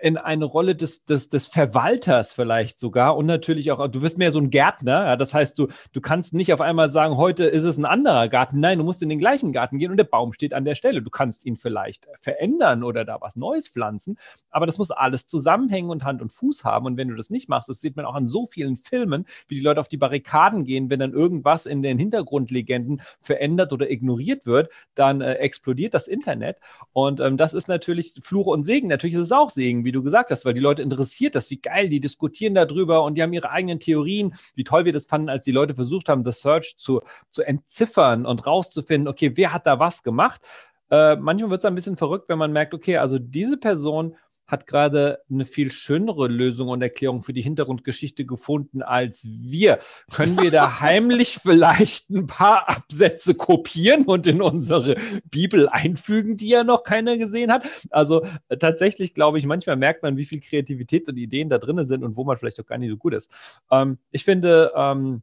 in 0.00 0.16
eine 0.16 0.44
Rolle 0.44 0.74
des, 0.74 1.04
des, 1.04 1.28
des 1.28 1.46
Verwalters 1.46 2.32
vielleicht 2.32 2.78
sogar 2.78 3.16
und 3.16 3.26
natürlich 3.26 3.70
auch, 3.72 3.88
du 3.88 4.02
wirst 4.02 4.18
mehr 4.18 4.30
so 4.30 4.38
ein 4.38 4.50
Gärtner, 4.50 5.06
ja, 5.06 5.16
das 5.16 5.34
heißt, 5.34 5.58
du, 5.58 5.68
du 5.92 6.00
kannst 6.00 6.34
nicht 6.34 6.52
auf 6.52 6.60
einmal 6.60 6.88
sagen, 6.88 7.16
heute 7.16 7.44
ist 7.44 7.64
es 7.64 7.78
ein 7.78 7.84
anderer 7.84 8.28
Garten, 8.28 8.60
nein, 8.60 8.78
du 8.78 8.84
musst 8.84 9.02
in 9.02 9.08
den 9.08 9.18
gleichen 9.18 9.52
Garten 9.52 9.78
gehen 9.78 9.90
und 9.90 9.96
der 9.96 10.04
Baum 10.04 10.32
steht 10.32 10.54
an 10.54 10.64
der 10.64 10.74
Stelle. 10.74 11.02
Du 11.02 11.10
kannst 11.10 11.46
ihn 11.46 11.56
vielleicht 11.56 12.06
verändern 12.20 12.84
oder 12.84 13.04
da 13.04 13.20
was 13.20 13.36
Neues 13.36 13.68
pflanzen, 13.68 14.18
aber 14.50 14.66
das 14.66 14.78
muss 14.78 14.90
alles 14.90 15.26
zusammenhängen 15.26 15.90
und 15.90 16.04
Hand 16.04 16.22
und 16.22 16.30
Fuß 16.30 16.64
haben 16.64 16.86
und 16.86 16.96
wenn 16.96 17.08
du 17.08 17.16
das 17.16 17.30
nicht 17.30 17.48
machst, 17.48 17.68
das 17.68 17.80
sieht 17.80 17.96
man 17.96 18.04
auch 18.04 18.14
an 18.14 18.26
so 18.26 18.46
vielen 18.46 18.76
Filmen, 18.76 19.24
wie 19.48 19.56
die 19.56 19.60
Leute 19.60 19.80
auf 19.80 19.88
die 19.88 19.96
Barrikaden 19.96 20.64
gehen, 20.64 20.90
wenn 20.90 21.00
dann 21.00 21.12
irgendwas 21.12 21.66
in 21.66 21.82
den 21.82 21.98
Hintergrundlegenden 21.98 23.02
verändert 23.20 23.72
oder 23.72 23.90
ignoriert 23.90 24.46
wird, 24.46 24.70
dann 24.94 25.20
äh, 25.20 25.34
explodiert 25.34 25.94
das 25.94 26.08
Internet 26.08 26.58
und 26.92 27.20
ähm, 27.20 27.36
das 27.36 27.54
ist 27.54 27.68
natürlich 27.68 28.14
Fluch 28.22 28.46
und 28.46 28.64
Segen, 28.64 28.88
natürlich 28.88 29.16
ist 29.16 29.22
es 29.22 29.32
auch 29.32 29.50
Segen, 29.50 29.84
wie 29.88 29.92
du 29.92 30.02
gesagt 30.02 30.30
hast, 30.30 30.44
weil 30.44 30.52
die 30.52 30.60
Leute 30.60 30.82
interessiert 30.82 31.34
das, 31.34 31.50
wie 31.50 31.56
geil, 31.56 31.88
die 31.88 31.98
diskutieren 31.98 32.54
darüber 32.54 33.04
und 33.04 33.14
die 33.14 33.22
haben 33.22 33.32
ihre 33.32 33.48
eigenen 33.48 33.80
Theorien, 33.80 34.34
wie 34.54 34.64
toll 34.64 34.84
wir 34.84 34.92
das 34.92 35.06
fanden, 35.06 35.30
als 35.30 35.46
die 35.46 35.50
Leute 35.50 35.74
versucht 35.74 36.10
haben, 36.10 36.24
das 36.24 36.42
Search 36.42 36.76
zu, 36.76 37.00
zu 37.30 37.42
entziffern 37.42 38.26
und 38.26 38.46
rauszufinden, 38.46 39.08
okay, 39.08 39.32
wer 39.34 39.54
hat 39.54 39.66
da 39.66 39.78
was 39.78 40.02
gemacht. 40.02 40.42
Äh, 40.90 41.16
manchmal 41.16 41.50
wird 41.50 41.60
es 41.60 41.64
ein 41.64 41.74
bisschen 41.74 41.96
verrückt, 41.96 42.28
wenn 42.28 42.36
man 42.38 42.52
merkt, 42.52 42.74
okay, 42.74 42.98
also 42.98 43.18
diese 43.18 43.56
Person 43.56 44.14
hat 44.48 44.66
gerade 44.66 45.20
eine 45.30 45.44
viel 45.44 45.70
schönere 45.70 46.26
Lösung 46.26 46.68
und 46.68 46.82
Erklärung 46.82 47.22
für 47.22 47.32
die 47.32 47.42
Hintergrundgeschichte 47.42 48.24
gefunden 48.24 48.82
als 48.82 49.24
wir. 49.24 49.78
Können 50.10 50.40
wir 50.40 50.50
da 50.50 50.80
heimlich 50.80 51.38
vielleicht 51.40 52.10
ein 52.10 52.26
paar 52.26 52.68
Absätze 52.68 53.34
kopieren 53.34 54.04
und 54.06 54.26
in 54.26 54.42
unsere 54.42 54.96
Bibel 55.30 55.68
einfügen, 55.68 56.36
die 56.36 56.48
ja 56.48 56.64
noch 56.64 56.82
keiner 56.82 57.18
gesehen 57.18 57.52
hat? 57.52 57.68
Also 57.90 58.24
äh, 58.48 58.56
tatsächlich 58.56 59.14
glaube 59.14 59.38
ich, 59.38 59.46
manchmal 59.46 59.76
merkt 59.76 60.02
man, 60.02 60.16
wie 60.16 60.24
viel 60.24 60.40
Kreativität 60.40 61.08
und 61.08 61.18
Ideen 61.18 61.50
da 61.50 61.58
drin 61.58 61.84
sind 61.84 62.02
und 62.02 62.16
wo 62.16 62.24
man 62.24 62.38
vielleicht 62.38 62.58
auch 62.60 62.66
gar 62.66 62.78
nicht 62.78 62.90
so 62.90 62.96
gut 62.96 63.14
ist. 63.14 63.30
Ähm, 63.70 63.98
ich 64.10 64.24
finde, 64.24 64.72
ähm, 64.74 65.22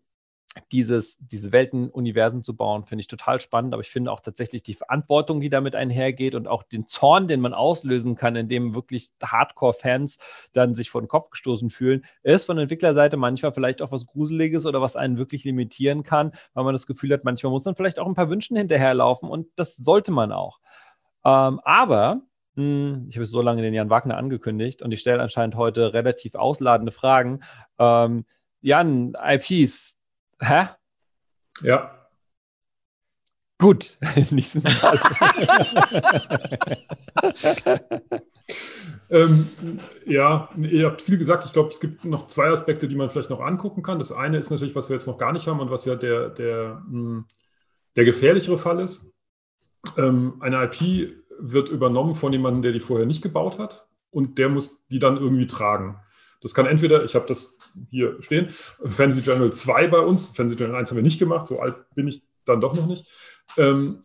dieses, 0.71 1.17
diese 1.19 1.51
Weltenuniversen 1.51 2.43
zu 2.43 2.55
bauen, 2.55 2.83
finde 2.85 3.01
ich 3.01 3.07
total 3.07 3.39
spannend. 3.39 3.73
Aber 3.73 3.81
ich 3.81 3.89
finde 3.89 4.11
auch 4.11 4.19
tatsächlich 4.19 4.63
die 4.63 4.73
Verantwortung, 4.73 5.41
die 5.41 5.49
damit 5.49 5.75
einhergeht 5.75 6.35
und 6.35 6.47
auch 6.47 6.63
den 6.63 6.87
Zorn, 6.87 7.27
den 7.27 7.41
man 7.41 7.53
auslösen 7.53 8.15
kann, 8.15 8.35
indem 8.35 8.73
wirklich 8.73 9.11
Hardcore-Fans 9.21 10.19
dann 10.53 10.75
sich 10.75 10.89
vor 10.89 11.01
den 11.01 11.07
Kopf 11.07 11.29
gestoßen 11.29 11.69
fühlen, 11.69 12.05
ist 12.23 12.45
von 12.45 12.57
Entwicklerseite 12.57 13.17
manchmal 13.17 13.53
vielleicht 13.53 13.81
auch 13.81 13.91
was 13.91 14.05
Gruseliges 14.05 14.65
oder 14.65 14.81
was 14.81 14.95
einen 14.95 15.17
wirklich 15.17 15.43
limitieren 15.43 16.03
kann, 16.03 16.31
weil 16.53 16.63
man 16.63 16.73
das 16.73 16.87
Gefühl 16.87 17.11
hat, 17.13 17.23
manchmal 17.23 17.51
muss 17.51 17.65
man 17.65 17.75
vielleicht 17.75 17.99
auch 17.99 18.07
ein 18.07 18.15
paar 18.15 18.29
Wünschen 18.29 18.57
hinterherlaufen 18.57 19.29
und 19.29 19.47
das 19.55 19.75
sollte 19.75 20.11
man 20.11 20.31
auch. 20.31 20.59
Ähm, 21.25 21.59
aber 21.63 22.21
hm, 22.55 23.07
ich 23.09 23.17
habe 23.17 23.23
es 23.23 23.31
so 23.31 23.41
lange 23.41 23.61
den 23.61 23.73
Jan 23.73 23.89
Wagner 23.89 24.17
angekündigt 24.17 24.81
und 24.81 24.91
ich 24.91 25.01
stelle 25.01 25.21
anscheinend 25.21 25.55
heute 25.55 25.93
relativ 25.93 26.35
ausladende 26.35 26.91
Fragen. 26.91 27.41
Ähm, 27.79 28.25
Jan, 28.61 29.13
IPs, 29.21 29.99
Hä? 30.39 30.67
Ja. 31.61 31.91
Gut, 33.57 33.97
nächsten 34.31 34.63
Mal. 34.63 34.99
ähm, 39.09 39.49
ja, 40.05 40.49
ihr 40.57 40.87
habt 40.87 41.01
viel 41.01 41.17
gesagt. 41.17 41.45
Ich 41.45 41.53
glaube, 41.53 41.69
es 41.69 41.79
gibt 41.79 42.03
noch 42.03 42.27
zwei 42.27 42.49
Aspekte, 42.49 42.89
die 42.89 42.95
man 42.95 43.09
vielleicht 43.09 43.29
noch 43.29 43.39
angucken 43.39 43.81
kann. 43.81 43.97
Das 43.97 44.11
eine 44.11 44.37
ist 44.37 44.49
natürlich, 44.49 44.75
was 44.75 44.89
wir 44.89 44.97
jetzt 44.97 45.07
noch 45.07 45.17
gar 45.17 45.31
nicht 45.31 45.47
haben 45.47 45.61
und 45.61 45.71
was 45.71 45.85
ja 45.85 45.95
der, 45.95 46.29
der, 46.29 46.83
hm, 46.89 47.25
der 47.95 48.03
gefährlichere 48.03 48.57
Fall 48.57 48.81
ist. 48.81 49.13
Ähm, 49.97 50.41
eine 50.41 50.63
IP 50.63 51.15
wird 51.39 51.69
übernommen 51.69 52.15
von 52.15 52.33
jemandem, 52.33 52.61
der 52.61 52.73
die 52.73 52.79
vorher 52.81 53.05
nicht 53.05 53.21
gebaut 53.21 53.57
hat 53.57 53.87
und 54.09 54.37
der 54.37 54.49
muss 54.49 54.85
die 54.87 54.99
dann 54.99 55.17
irgendwie 55.17 55.47
tragen. 55.47 55.97
Das 56.45 56.53
kann 56.53 56.67
entweder, 56.67 57.03
ich 57.03 57.15
habe 57.15 57.25
das 57.25 57.57
hier 57.89 58.21
stehen, 58.21 58.49
Fantasy 58.51 59.21
Journal 59.21 59.51
2 59.51 59.87
bei 59.87 59.97
uns, 59.97 60.27
Fantasy 60.27 60.59
Journal 60.59 60.77
1 60.77 60.91
haben 60.91 60.97
wir 60.97 61.01
nicht 61.01 61.17
gemacht, 61.17 61.47
so 61.47 61.59
alt 61.59 61.73
bin 61.95 62.07
ich 62.07 62.21
dann 62.45 62.61
doch 62.61 62.75
noch 62.75 62.85
nicht. 62.85 63.07
Ähm, 63.57 64.01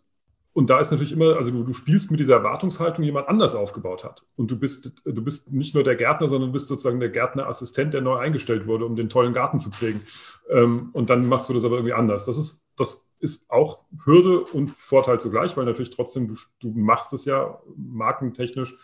und 0.54 0.70
da 0.70 0.80
ist 0.80 0.90
natürlich 0.90 1.12
immer, 1.12 1.36
also 1.36 1.50
du, 1.50 1.64
du, 1.64 1.74
spielst 1.74 2.10
mit 2.10 2.18
dieser 2.18 2.36
Erwartungshaltung, 2.36 3.04
jemand 3.04 3.28
anders 3.28 3.54
aufgebaut 3.54 4.04
hat. 4.04 4.24
Und 4.36 4.50
du 4.50 4.58
bist, 4.58 4.90
du 5.04 5.22
bist 5.22 5.52
nicht 5.52 5.74
nur 5.74 5.84
der 5.84 5.96
Gärtner, 5.96 6.28
sondern 6.28 6.48
du 6.48 6.54
bist 6.54 6.68
sozusagen 6.68 6.98
der 6.98 7.10
Gärtnerassistent, 7.10 7.92
der 7.92 8.00
neu 8.00 8.16
eingestellt 8.16 8.66
wurde, 8.66 8.86
um 8.86 8.96
den 8.96 9.10
tollen 9.10 9.34
Garten 9.34 9.58
zu 9.58 9.70
pflegen. 9.70 10.00
Ähm, 10.48 10.88
und 10.94 11.10
dann 11.10 11.28
machst 11.28 11.50
du 11.50 11.52
das 11.52 11.66
aber 11.66 11.76
irgendwie 11.76 11.92
anders. 11.92 12.24
Das 12.24 12.38
ist, 12.38 12.64
das 12.74 13.12
ist 13.18 13.50
auch 13.50 13.84
Hürde 14.06 14.40
und 14.40 14.78
Vorteil 14.78 15.20
zugleich, 15.20 15.58
weil 15.58 15.66
natürlich 15.66 15.90
trotzdem 15.90 16.26
du, 16.26 16.36
du 16.60 16.70
machst 16.70 17.12
es 17.12 17.26
ja 17.26 17.60
markentechnisch 17.76 18.74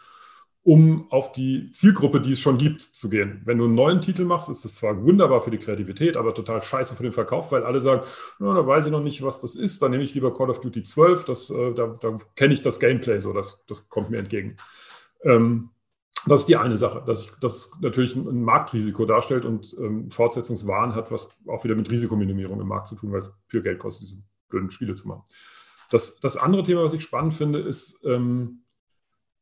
um 0.67 1.07
auf 1.13 1.31
die 1.31 1.71
Zielgruppe, 1.71 2.21
die 2.21 2.33
es 2.33 2.41
schon 2.41 2.59
gibt, 2.59 2.81
zu 2.81 3.09
gehen. 3.09 3.41
Wenn 3.45 3.59
du 3.59 3.67
einen 3.67 3.77
neuen 3.77 4.01
Titel 4.01 4.25
machst, 4.25 4.51
ist 4.51 4.65
das 4.65 4.75
zwar 4.75 5.01
wunderbar 5.01 5.41
für 5.41 5.53
die 5.53 5.59
Kreativität, 5.59 6.17
aber 6.17 6.35
total 6.35 6.61
scheiße 6.61 6.97
für 6.97 7.05
den 7.05 7.13
Verkauf, 7.13 7.53
weil 7.53 7.63
alle 7.63 7.79
sagen, 7.79 8.05
na, 8.41 8.53
da 8.53 8.67
weiß 8.67 8.87
ich 8.87 8.91
noch 8.91 9.03
nicht, 9.03 9.23
was 9.23 9.39
das 9.39 9.55
ist, 9.55 9.81
dann 9.81 9.93
nehme 9.93 10.03
ich 10.03 10.13
lieber 10.15 10.35
Call 10.35 10.51
of 10.51 10.61
Duty 10.61 10.83
12, 10.83 11.25
das, 11.25 11.51
äh, 11.51 11.73
da, 11.73 11.95
da 12.01 12.17
kenne 12.35 12.53
ich 12.53 12.63
das 12.63 12.81
Gameplay 12.81 13.19
so, 13.19 13.33
das, 13.33 13.65
das 13.69 13.89
kommt 13.89 14.11
mir 14.11 14.19
entgegen. 14.19 14.57
Ähm, 15.23 15.71
das 16.27 16.41
ist 16.41 16.49
die 16.49 16.57
eine 16.57 16.77
Sache, 16.77 17.01
dass 17.07 17.39
das 17.39 17.71
natürlich 17.81 18.17
ein, 18.17 18.27
ein 18.27 18.43
Marktrisiko 18.43 19.05
darstellt 19.05 19.45
und 19.45 19.73
ähm, 19.79 20.11
Fortsetzungswahn 20.11 20.97
hat, 20.97 21.13
was 21.13 21.31
auch 21.47 21.63
wieder 21.63 21.77
mit 21.77 21.89
Risikominimierung 21.89 22.61
im 22.61 22.67
Markt 22.67 22.89
zu 22.89 22.97
tun, 22.97 23.13
weil 23.13 23.21
es 23.21 23.31
viel 23.47 23.63
Geld 23.63 23.79
kostet, 23.79 24.09
diese 24.09 24.25
blöden 24.49 24.73
Spiele 24.73 24.97
zu 24.97 25.07
machen. 25.07 25.23
Das, 25.91 26.19
das 26.19 26.37
andere 26.37 26.65
Thema, 26.65 26.83
was 26.83 26.93
ich 26.93 27.05
spannend 27.05 27.35
finde, 27.35 27.61
ist 27.61 28.01
ähm, 28.05 28.65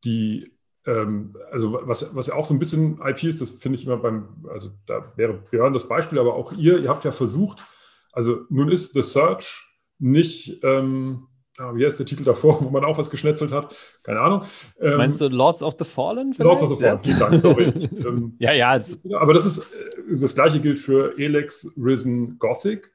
die 0.04 0.53
ähm, 0.86 1.36
also 1.50 1.80
was, 1.82 2.14
was 2.14 2.26
ja 2.26 2.34
auch 2.34 2.44
so 2.44 2.54
ein 2.54 2.58
bisschen 2.58 3.00
IP 3.04 3.24
ist, 3.24 3.40
das 3.40 3.50
finde 3.50 3.78
ich 3.78 3.86
immer 3.86 3.96
beim, 3.96 4.28
also 4.50 4.70
da 4.86 5.12
wäre 5.16 5.34
Björn 5.50 5.72
das 5.72 5.88
Beispiel, 5.88 6.18
aber 6.18 6.34
auch 6.34 6.52
ihr, 6.52 6.78
ihr 6.78 6.88
habt 6.88 7.04
ja 7.04 7.12
versucht, 7.12 7.64
also 8.12 8.42
nun 8.50 8.70
ist 8.70 8.92
The 8.92 9.02
Search 9.02 9.64
nicht, 9.98 10.62
ähm, 10.62 11.26
ah, 11.58 11.74
wie 11.74 11.86
heißt 11.86 11.98
der 11.98 12.06
Titel 12.06 12.24
davor, 12.24 12.60
wo 12.64 12.70
man 12.70 12.84
auch 12.84 12.98
was 12.98 13.10
geschnetzelt 13.10 13.52
hat? 13.52 13.74
Keine 14.02 14.20
Ahnung. 14.20 14.42
Ähm, 14.78 14.98
Meinst 14.98 15.20
du 15.20 15.28
Lords 15.28 15.62
of 15.62 15.76
the 15.78 15.84
Fallen? 15.84 16.34
Vielleicht? 16.34 16.60
Lords 16.60 16.62
of 16.62 16.76
the 16.76 16.84
Fallen, 16.84 17.00
vielen 17.00 17.18
Dank, 17.18 17.38
sorry. 17.38 17.64
ähm, 18.06 18.34
ja, 18.38 18.52
ja. 18.52 18.78
Aber 19.18 19.32
das 19.32 19.46
ist, 19.46 19.58
äh, 19.58 20.16
das 20.20 20.34
gleiche 20.34 20.60
gilt 20.60 20.78
für 20.78 21.18
Elex, 21.18 21.72
Risen, 21.76 22.38
Gothic. 22.38 22.92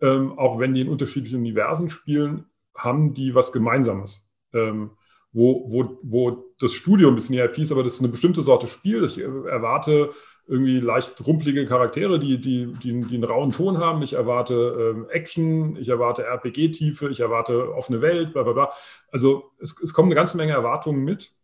Ähm, 0.00 0.38
auch 0.38 0.58
wenn 0.58 0.74
die 0.74 0.82
in 0.82 0.88
unterschiedlichen 0.88 1.38
Universen 1.38 1.88
spielen, 1.88 2.44
haben 2.76 3.14
die 3.14 3.34
was 3.34 3.52
Gemeinsames. 3.52 4.30
Ähm, 4.52 4.90
wo, 5.36 5.70
wo, 5.70 5.98
wo 6.02 6.54
das 6.58 6.72
Studio 6.72 7.08
ein 7.08 7.14
bisschen 7.14 7.36
ERP 7.36 7.58
ist, 7.58 7.70
aber 7.70 7.82
das 7.82 7.96
ist 7.96 8.00
eine 8.00 8.08
bestimmte 8.08 8.40
Sorte 8.40 8.68
Spiel. 8.68 9.04
Ich 9.04 9.18
erwarte 9.18 10.10
irgendwie 10.48 10.80
leicht 10.80 11.26
rumpelige 11.26 11.66
Charaktere, 11.66 12.18
die, 12.18 12.40
die, 12.40 12.72
die, 12.72 13.02
die 13.02 13.14
einen 13.16 13.24
rauen 13.24 13.50
Ton 13.50 13.76
haben. 13.76 14.02
Ich 14.02 14.14
erwarte 14.14 14.94
ähm, 14.94 15.06
Action, 15.10 15.76
ich 15.76 15.90
erwarte 15.90 16.24
RPG-Tiefe, 16.24 17.10
ich 17.10 17.20
erwarte 17.20 17.74
offene 17.74 18.00
Welt, 18.00 18.32
bla 18.32 18.44
bla 18.44 18.54
bla. 18.54 18.72
Also 19.12 19.50
es, 19.60 19.78
es 19.82 19.92
kommen 19.92 20.08
eine 20.08 20.14
ganze 20.14 20.38
Menge 20.38 20.52
Erwartungen 20.52 21.04
mit, 21.04 21.34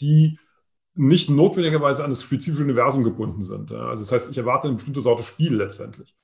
die 0.00 0.38
nicht 0.94 1.28
notwendigerweise 1.28 2.02
an 2.02 2.10
das 2.10 2.22
spezifische 2.22 2.62
Universum 2.62 3.04
gebunden 3.04 3.44
sind. 3.44 3.70
Also 3.70 4.02
das 4.02 4.12
heißt, 4.12 4.30
ich 4.30 4.38
erwarte 4.38 4.68
eine 4.68 4.76
bestimmte 4.76 5.02
Sorte 5.02 5.24
Spiel 5.24 5.56
letztendlich. 5.56 6.16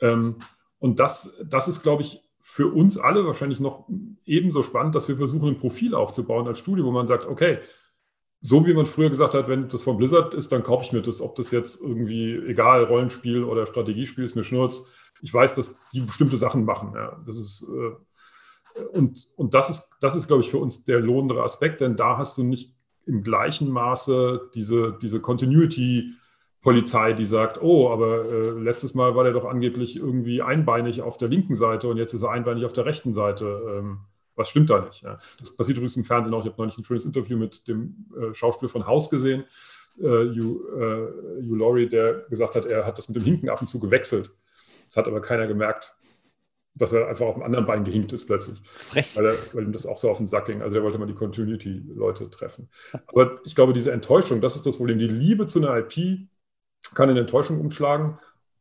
Ähm, 0.00 0.38
und 0.80 0.98
das, 0.98 1.36
das 1.44 1.68
ist, 1.68 1.84
glaube 1.84 2.02
ich, 2.02 2.20
für 2.52 2.70
uns 2.70 2.98
alle 2.98 3.24
wahrscheinlich 3.24 3.60
noch 3.60 3.88
ebenso 4.26 4.62
spannend, 4.62 4.94
dass 4.94 5.08
wir 5.08 5.16
versuchen, 5.16 5.48
ein 5.48 5.58
Profil 5.58 5.94
aufzubauen 5.94 6.46
als 6.46 6.58
Studio, 6.58 6.84
wo 6.84 6.90
man 6.90 7.06
sagt, 7.06 7.24
okay, 7.24 7.60
so 8.42 8.66
wie 8.66 8.74
man 8.74 8.84
früher 8.84 9.08
gesagt 9.08 9.32
hat, 9.32 9.48
wenn 9.48 9.68
das 9.68 9.84
von 9.84 9.96
Blizzard 9.96 10.34
ist, 10.34 10.52
dann 10.52 10.62
kaufe 10.62 10.84
ich 10.84 10.92
mir 10.92 11.00
das, 11.00 11.22
ob 11.22 11.34
das 11.36 11.50
jetzt 11.50 11.80
irgendwie, 11.80 12.34
egal, 12.34 12.84
Rollenspiel 12.84 13.42
oder 13.42 13.64
Strategiespiel 13.64 14.24
ist 14.24 14.36
mir 14.36 14.44
schnurz. 14.44 14.84
Ich 15.22 15.32
weiß, 15.32 15.54
dass 15.54 15.78
die 15.94 16.02
bestimmte 16.02 16.36
Sachen 16.36 16.66
machen. 16.66 16.92
Ja. 16.94 17.22
Das 17.24 17.38
ist, 17.38 17.62
äh, 17.62 18.82
und, 18.98 19.28
und 19.36 19.54
das 19.54 19.70
ist, 19.70 19.88
das 20.02 20.14
ist, 20.14 20.26
glaube 20.26 20.42
ich, 20.42 20.50
für 20.50 20.58
uns 20.58 20.84
der 20.84 21.00
lohnendere 21.00 21.44
Aspekt, 21.44 21.80
denn 21.80 21.96
da 21.96 22.18
hast 22.18 22.36
du 22.36 22.42
nicht 22.42 22.76
im 23.06 23.22
gleichen 23.22 23.70
Maße 23.70 24.50
diese, 24.54 24.98
diese 25.00 25.20
Continuity- 25.20 26.10
Polizei, 26.62 27.12
die 27.12 27.24
sagt, 27.24 27.60
oh, 27.60 27.90
aber 27.90 28.24
äh, 28.24 28.50
letztes 28.50 28.94
Mal 28.94 29.16
war 29.16 29.24
der 29.24 29.32
doch 29.32 29.44
angeblich 29.44 29.96
irgendwie 29.96 30.42
einbeinig 30.42 31.02
auf 31.02 31.18
der 31.18 31.28
linken 31.28 31.56
Seite 31.56 31.88
und 31.88 31.96
jetzt 31.96 32.14
ist 32.14 32.22
er 32.22 32.30
einbeinig 32.30 32.64
auf 32.64 32.72
der 32.72 32.86
rechten 32.86 33.12
Seite. 33.12 33.78
Ähm, 33.78 33.98
was 34.36 34.48
stimmt 34.48 34.70
da 34.70 34.80
nicht? 34.80 35.02
Ja? 35.02 35.18
Das 35.40 35.54
passiert 35.56 35.78
übrigens 35.78 35.96
im 35.96 36.04
Fernsehen 36.04 36.32
auch. 36.34 36.40
Ich 36.40 36.46
habe 36.46 36.56
neulich 36.58 36.78
ein 36.78 36.84
schönes 36.84 37.04
Interview 37.04 37.36
mit 37.36 37.66
dem 37.66 38.06
äh, 38.16 38.32
Schauspieler 38.32 38.68
von 38.68 38.86
Haus 38.86 39.10
gesehen, 39.10 39.44
äh, 39.98 40.04
Hugh, 40.04 40.60
äh, 40.78 41.42
Hugh 41.42 41.56
Laurie, 41.56 41.88
der 41.88 42.26
gesagt 42.30 42.54
hat, 42.54 42.64
er 42.64 42.86
hat 42.86 42.96
das 42.96 43.08
mit 43.08 43.16
dem 43.16 43.24
Hinken 43.24 43.48
ab 43.48 43.60
und 43.60 43.66
zu 43.66 43.80
gewechselt. 43.80 44.30
Das 44.86 44.96
hat 44.96 45.08
aber 45.08 45.20
keiner 45.20 45.48
gemerkt, 45.48 45.96
dass 46.74 46.92
er 46.92 47.08
einfach 47.08 47.26
auf 47.26 47.34
dem 47.34 47.42
anderen 47.42 47.66
Bein 47.66 47.82
gehinkt 47.82 48.12
ist 48.12 48.26
plötzlich. 48.26 48.60
Weil, 49.14 49.26
er, 49.26 49.34
weil, 49.52 49.64
ihm 49.64 49.72
das 49.72 49.84
auch 49.84 49.98
so 49.98 50.08
auf 50.08 50.18
den 50.18 50.26
Sack 50.26 50.46
ging. 50.46 50.62
Also 50.62 50.76
er 50.76 50.84
wollte 50.84 50.98
mal 50.98 51.06
die 51.06 51.14
Continuity-Leute 51.14 52.30
treffen. 52.30 52.68
Aber 53.08 53.34
ich 53.44 53.54
glaube, 53.54 53.72
diese 53.72 53.90
Enttäuschung, 53.90 54.40
das 54.40 54.54
ist 54.54 54.64
das 54.64 54.76
Problem. 54.76 54.98
Die 54.98 55.08
Liebe 55.08 55.46
zu 55.46 55.58
einer 55.58 55.76
IP 55.76 56.28
kann 56.94 57.08
in 57.08 57.16
Enttäuschung 57.16 57.60
umschlagen. 57.60 58.18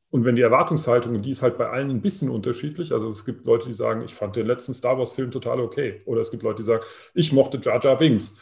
Und 0.10 0.26
wenn 0.26 0.36
die 0.36 0.42
Erwartungshaltung, 0.42 1.22
die 1.22 1.32
ist 1.32 1.42
halt 1.42 1.58
bei 1.58 1.70
allen 1.70 1.90
ein 1.90 2.02
bisschen 2.02 2.30
unterschiedlich. 2.30 2.92
Also 2.92 3.10
es 3.10 3.24
gibt 3.24 3.46
Leute, 3.46 3.68
die 3.68 3.74
sagen, 3.74 4.04
ich 4.04 4.14
fand 4.14 4.36
den 4.36 4.46
letzten 4.46 4.74
Star 4.74 4.98
Wars-Film 4.98 5.32
total 5.32 5.62
okay. 5.62 6.02
Oder 6.06 6.20
es 6.20 6.32
gibt 6.32 6.44
Leute, 6.44 6.58
die 6.58 6.66
sagen, 6.66 6.84
ich 7.14 7.32
mochte 7.32 7.60
Jar 7.62 7.82
Jar 7.82 7.98
Binks. 7.98 8.38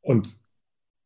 Und 0.00 0.36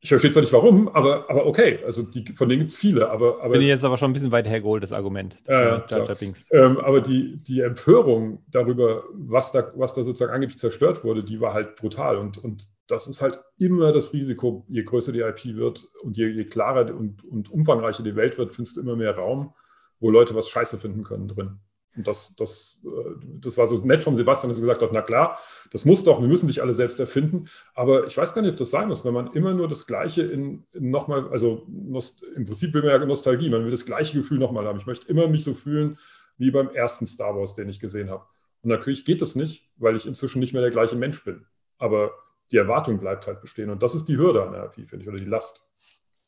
ich 0.00 0.08
verstehe 0.08 0.30
zwar 0.30 0.40
nicht 0.40 0.52
warum, 0.52 0.88
aber, 0.88 1.28
aber 1.28 1.46
okay. 1.46 1.80
Also 1.84 2.02
die, 2.02 2.24
von 2.34 2.48
denen 2.48 2.60
gibt 2.60 2.70
es 2.70 2.78
viele. 2.78 3.10
Aber, 3.10 3.42
aber, 3.42 3.52
Bin 3.52 3.62
ich 3.62 3.68
jetzt 3.68 3.84
aber 3.84 3.98
schon 3.98 4.10
ein 4.10 4.14
bisschen 4.14 4.32
weit 4.32 4.48
hergeholt, 4.48 4.82
das 4.82 4.92
Argument. 4.92 5.36
Das 5.44 5.54
äh, 5.54 5.94
Jar 5.94 6.06
Jar 6.06 6.14
Binks. 6.14 6.46
Ähm, 6.50 6.78
aber 6.78 7.02
die, 7.02 7.36
die 7.42 7.60
Empörung 7.60 8.42
darüber, 8.48 9.04
was 9.12 9.52
da, 9.52 9.70
was 9.74 9.92
da 9.92 10.02
sozusagen 10.02 10.32
angeblich 10.32 10.58
zerstört 10.58 11.04
wurde, 11.04 11.24
die 11.24 11.40
war 11.40 11.52
halt 11.52 11.76
brutal. 11.76 12.16
Und, 12.16 12.38
und 12.38 12.66
das 12.88 13.08
ist 13.08 13.22
halt 13.22 13.40
immer 13.58 13.92
das 13.92 14.12
Risiko, 14.12 14.64
je 14.68 14.82
größer 14.82 15.12
die 15.12 15.20
IP 15.20 15.56
wird 15.56 15.88
und 16.02 16.16
je, 16.16 16.28
je 16.28 16.44
klarer 16.44 16.94
und, 16.94 17.24
und 17.24 17.50
umfangreicher 17.50 18.02
die 18.02 18.16
Welt 18.16 18.38
wird, 18.38 18.54
findest 18.54 18.76
du 18.76 18.80
immer 18.80 18.96
mehr 18.96 19.16
Raum, 19.16 19.54
wo 19.98 20.10
Leute 20.10 20.34
was 20.34 20.48
Scheiße 20.48 20.78
finden 20.78 21.02
können 21.02 21.28
drin. 21.28 21.58
Und 21.96 22.06
das, 22.06 22.34
das, 22.36 22.78
äh, 22.84 23.14
das 23.40 23.56
war 23.56 23.66
so 23.66 23.78
nett 23.78 24.02
von 24.02 24.14
Sebastian, 24.14 24.50
dass 24.50 24.58
er 24.58 24.62
gesagt 24.62 24.82
hat, 24.82 24.92
na 24.92 25.02
klar, 25.02 25.38
das 25.72 25.84
muss 25.84 26.04
doch, 26.04 26.20
wir 26.20 26.28
müssen 26.28 26.46
sich 26.46 26.62
alle 26.62 26.74
selbst 26.74 27.00
erfinden. 27.00 27.48
Aber 27.74 28.06
ich 28.06 28.16
weiß 28.16 28.34
gar 28.34 28.42
nicht, 28.42 28.52
ob 28.52 28.58
das 28.58 28.70
sein 28.70 28.88
muss, 28.88 29.04
wenn 29.04 29.14
man 29.14 29.32
immer 29.32 29.54
nur 29.54 29.66
das 29.66 29.86
Gleiche 29.86 30.22
in, 30.22 30.64
in 30.74 30.90
nochmal, 30.90 31.28
also 31.30 31.66
im 31.66 32.44
Prinzip 32.44 32.74
will 32.74 32.82
man 32.82 32.90
ja 32.90 33.04
Nostalgie, 33.04 33.50
man 33.50 33.64
will 33.64 33.70
das 33.70 33.86
gleiche 33.86 34.18
Gefühl 34.18 34.38
nochmal 34.38 34.66
haben. 34.66 34.78
Ich 34.78 34.86
möchte 34.86 35.08
immer 35.08 35.26
mich 35.28 35.44
so 35.44 35.54
fühlen 35.54 35.96
wie 36.36 36.50
beim 36.50 36.68
ersten 36.68 37.06
Star 37.06 37.34
Wars, 37.34 37.54
den 37.54 37.68
ich 37.68 37.80
gesehen 37.80 38.10
habe. 38.10 38.24
Und 38.62 38.70
natürlich 38.70 39.04
geht 39.04 39.22
das 39.22 39.34
nicht, 39.34 39.70
weil 39.76 39.96
ich 39.96 40.06
inzwischen 40.06 40.40
nicht 40.40 40.52
mehr 40.52 40.62
der 40.62 40.70
gleiche 40.70 40.96
Mensch 40.96 41.24
bin. 41.24 41.46
Aber 41.78 42.12
die 42.52 42.56
Erwartung 42.56 42.98
bleibt 42.98 43.26
halt 43.26 43.40
bestehen. 43.40 43.70
Und 43.70 43.82
das 43.82 43.94
ist 43.94 44.06
die 44.06 44.16
Hürde 44.16 44.42
an 44.42 44.52
der 44.52 44.62
RP, 44.64 44.88
finde 44.88 45.02
ich, 45.02 45.08
oder 45.08 45.18
die 45.18 45.24
Last. 45.24 45.62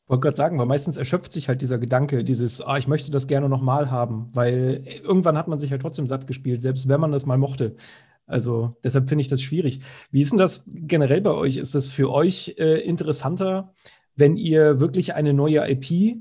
Ich 0.03 0.09
wollte 0.09 0.21
gerade 0.21 0.37
sagen, 0.37 0.57
weil 0.57 0.65
meistens 0.65 0.97
erschöpft 0.97 1.31
sich 1.31 1.47
halt 1.47 1.61
dieser 1.61 1.77
Gedanke, 1.77 2.23
dieses, 2.23 2.61
ah, 2.61 2.77
ich 2.77 2.87
möchte 2.87 3.11
das 3.11 3.27
gerne 3.27 3.47
nochmal 3.47 3.91
haben, 3.91 4.29
weil 4.33 4.83
irgendwann 5.03 5.37
hat 5.37 5.47
man 5.47 5.59
sich 5.59 5.71
halt 5.71 5.83
trotzdem 5.83 6.07
satt 6.07 6.25
gespielt, 6.25 6.61
selbst 6.61 6.87
wenn 6.87 6.99
man 6.99 7.11
das 7.11 7.27
mal 7.27 7.37
mochte. 7.37 7.75
Also 8.25 8.75
deshalb 8.83 9.07
finde 9.07 9.21
ich 9.21 9.27
das 9.27 9.41
schwierig. 9.41 9.81
Wie 10.11 10.21
ist 10.21 10.31
denn 10.31 10.39
das 10.39 10.63
generell 10.67 11.21
bei 11.21 11.31
euch? 11.31 11.57
Ist 11.57 11.75
das 11.75 11.87
für 11.87 12.11
euch 12.11 12.55
äh, 12.57 12.79
interessanter, 12.79 13.73
wenn 14.15 14.35
ihr 14.35 14.79
wirklich 14.79 15.13
eine 15.13 15.33
neue 15.33 15.67
IP 15.69 16.17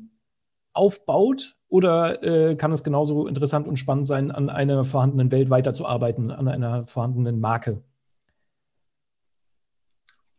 aufbaut 0.72 1.56
oder 1.68 2.22
äh, 2.22 2.56
kann 2.56 2.72
es 2.72 2.84
genauso 2.84 3.26
interessant 3.26 3.66
und 3.66 3.78
spannend 3.78 4.06
sein, 4.06 4.30
an 4.30 4.48
einer 4.48 4.84
vorhandenen 4.84 5.30
Welt 5.32 5.50
weiterzuarbeiten, 5.50 6.30
an 6.30 6.48
einer 6.48 6.86
vorhandenen 6.86 7.40
Marke? 7.40 7.82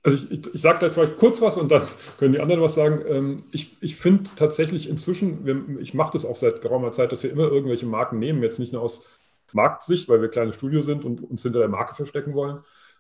Also 0.02 0.18
ich, 0.18 0.32
ich, 0.32 0.54
ich 0.56 0.62
sage 0.62 0.80
da 0.80 0.86
jetzt 0.86 0.96
vielleicht 0.96 1.18
kurz 1.18 1.42
was 1.42 1.58
und 1.58 1.72
dann 1.72 1.84
können 2.18 2.34
die 2.34 2.40
anderen 2.40 2.62
was 2.62 2.76
sagen. 2.76 3.02
Ähm, 3.08 3.38
ich, 3.52 3.78
ich 3.82 3.96
finde 3.96 4.30
tatsächlich 4.36 4.90
inzwischen, 4.90 5.78
ich 5.80 5.94
mache 5.94 6.14
das 6.14 6.26
auch 6.26 6.36
seit 6.36 6.62
geraumer 6.62 6.92
Zeit, 6.92 7.12
dass 7.12 7.24
wir 7.24 7.32
immer 7.32 7.50
irgendwelche 7.50 7.86
Marken 7.86 8.20
nehmen, 8.20 8.44
jetzt 8.44 8.60
nicht 8.60 8.74
nur 8.74 8.82
aus 8.82 9.08
Marktsicht, 9.54 10.10
weil 10.10 10.22
wir 10.22 10.30
kleines 10.30 10.56
Studio 10.56 10.82
sind 10.82 11.06
und 11.06 11.22
uns 11.22 11.44
hinter 11.44 11.60
der 11.60 11.68
Marke 11.68 11.96
verstecken 11.96 12.34
wollen, 12.34 12.60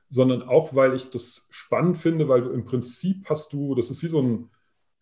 sondern 0.10 0.44
auch, 0.44 0.75
weil 0.75 0.94
ich 0.94 1.10
das 1.10 1.48
spannend 1.51 1.98
finde, 1.98 2.27
weil 2.27 2.41
du 2.41 2.50
im 2.50 2.65
Prinzip 2.65 3.29
hast 3.29 3.53
du, 3.53 3.75
das 3.75 3.91
ist 3.91 4.03
wie 4.03 4.08
so 4.08 4.22
ein, 4.22 4.50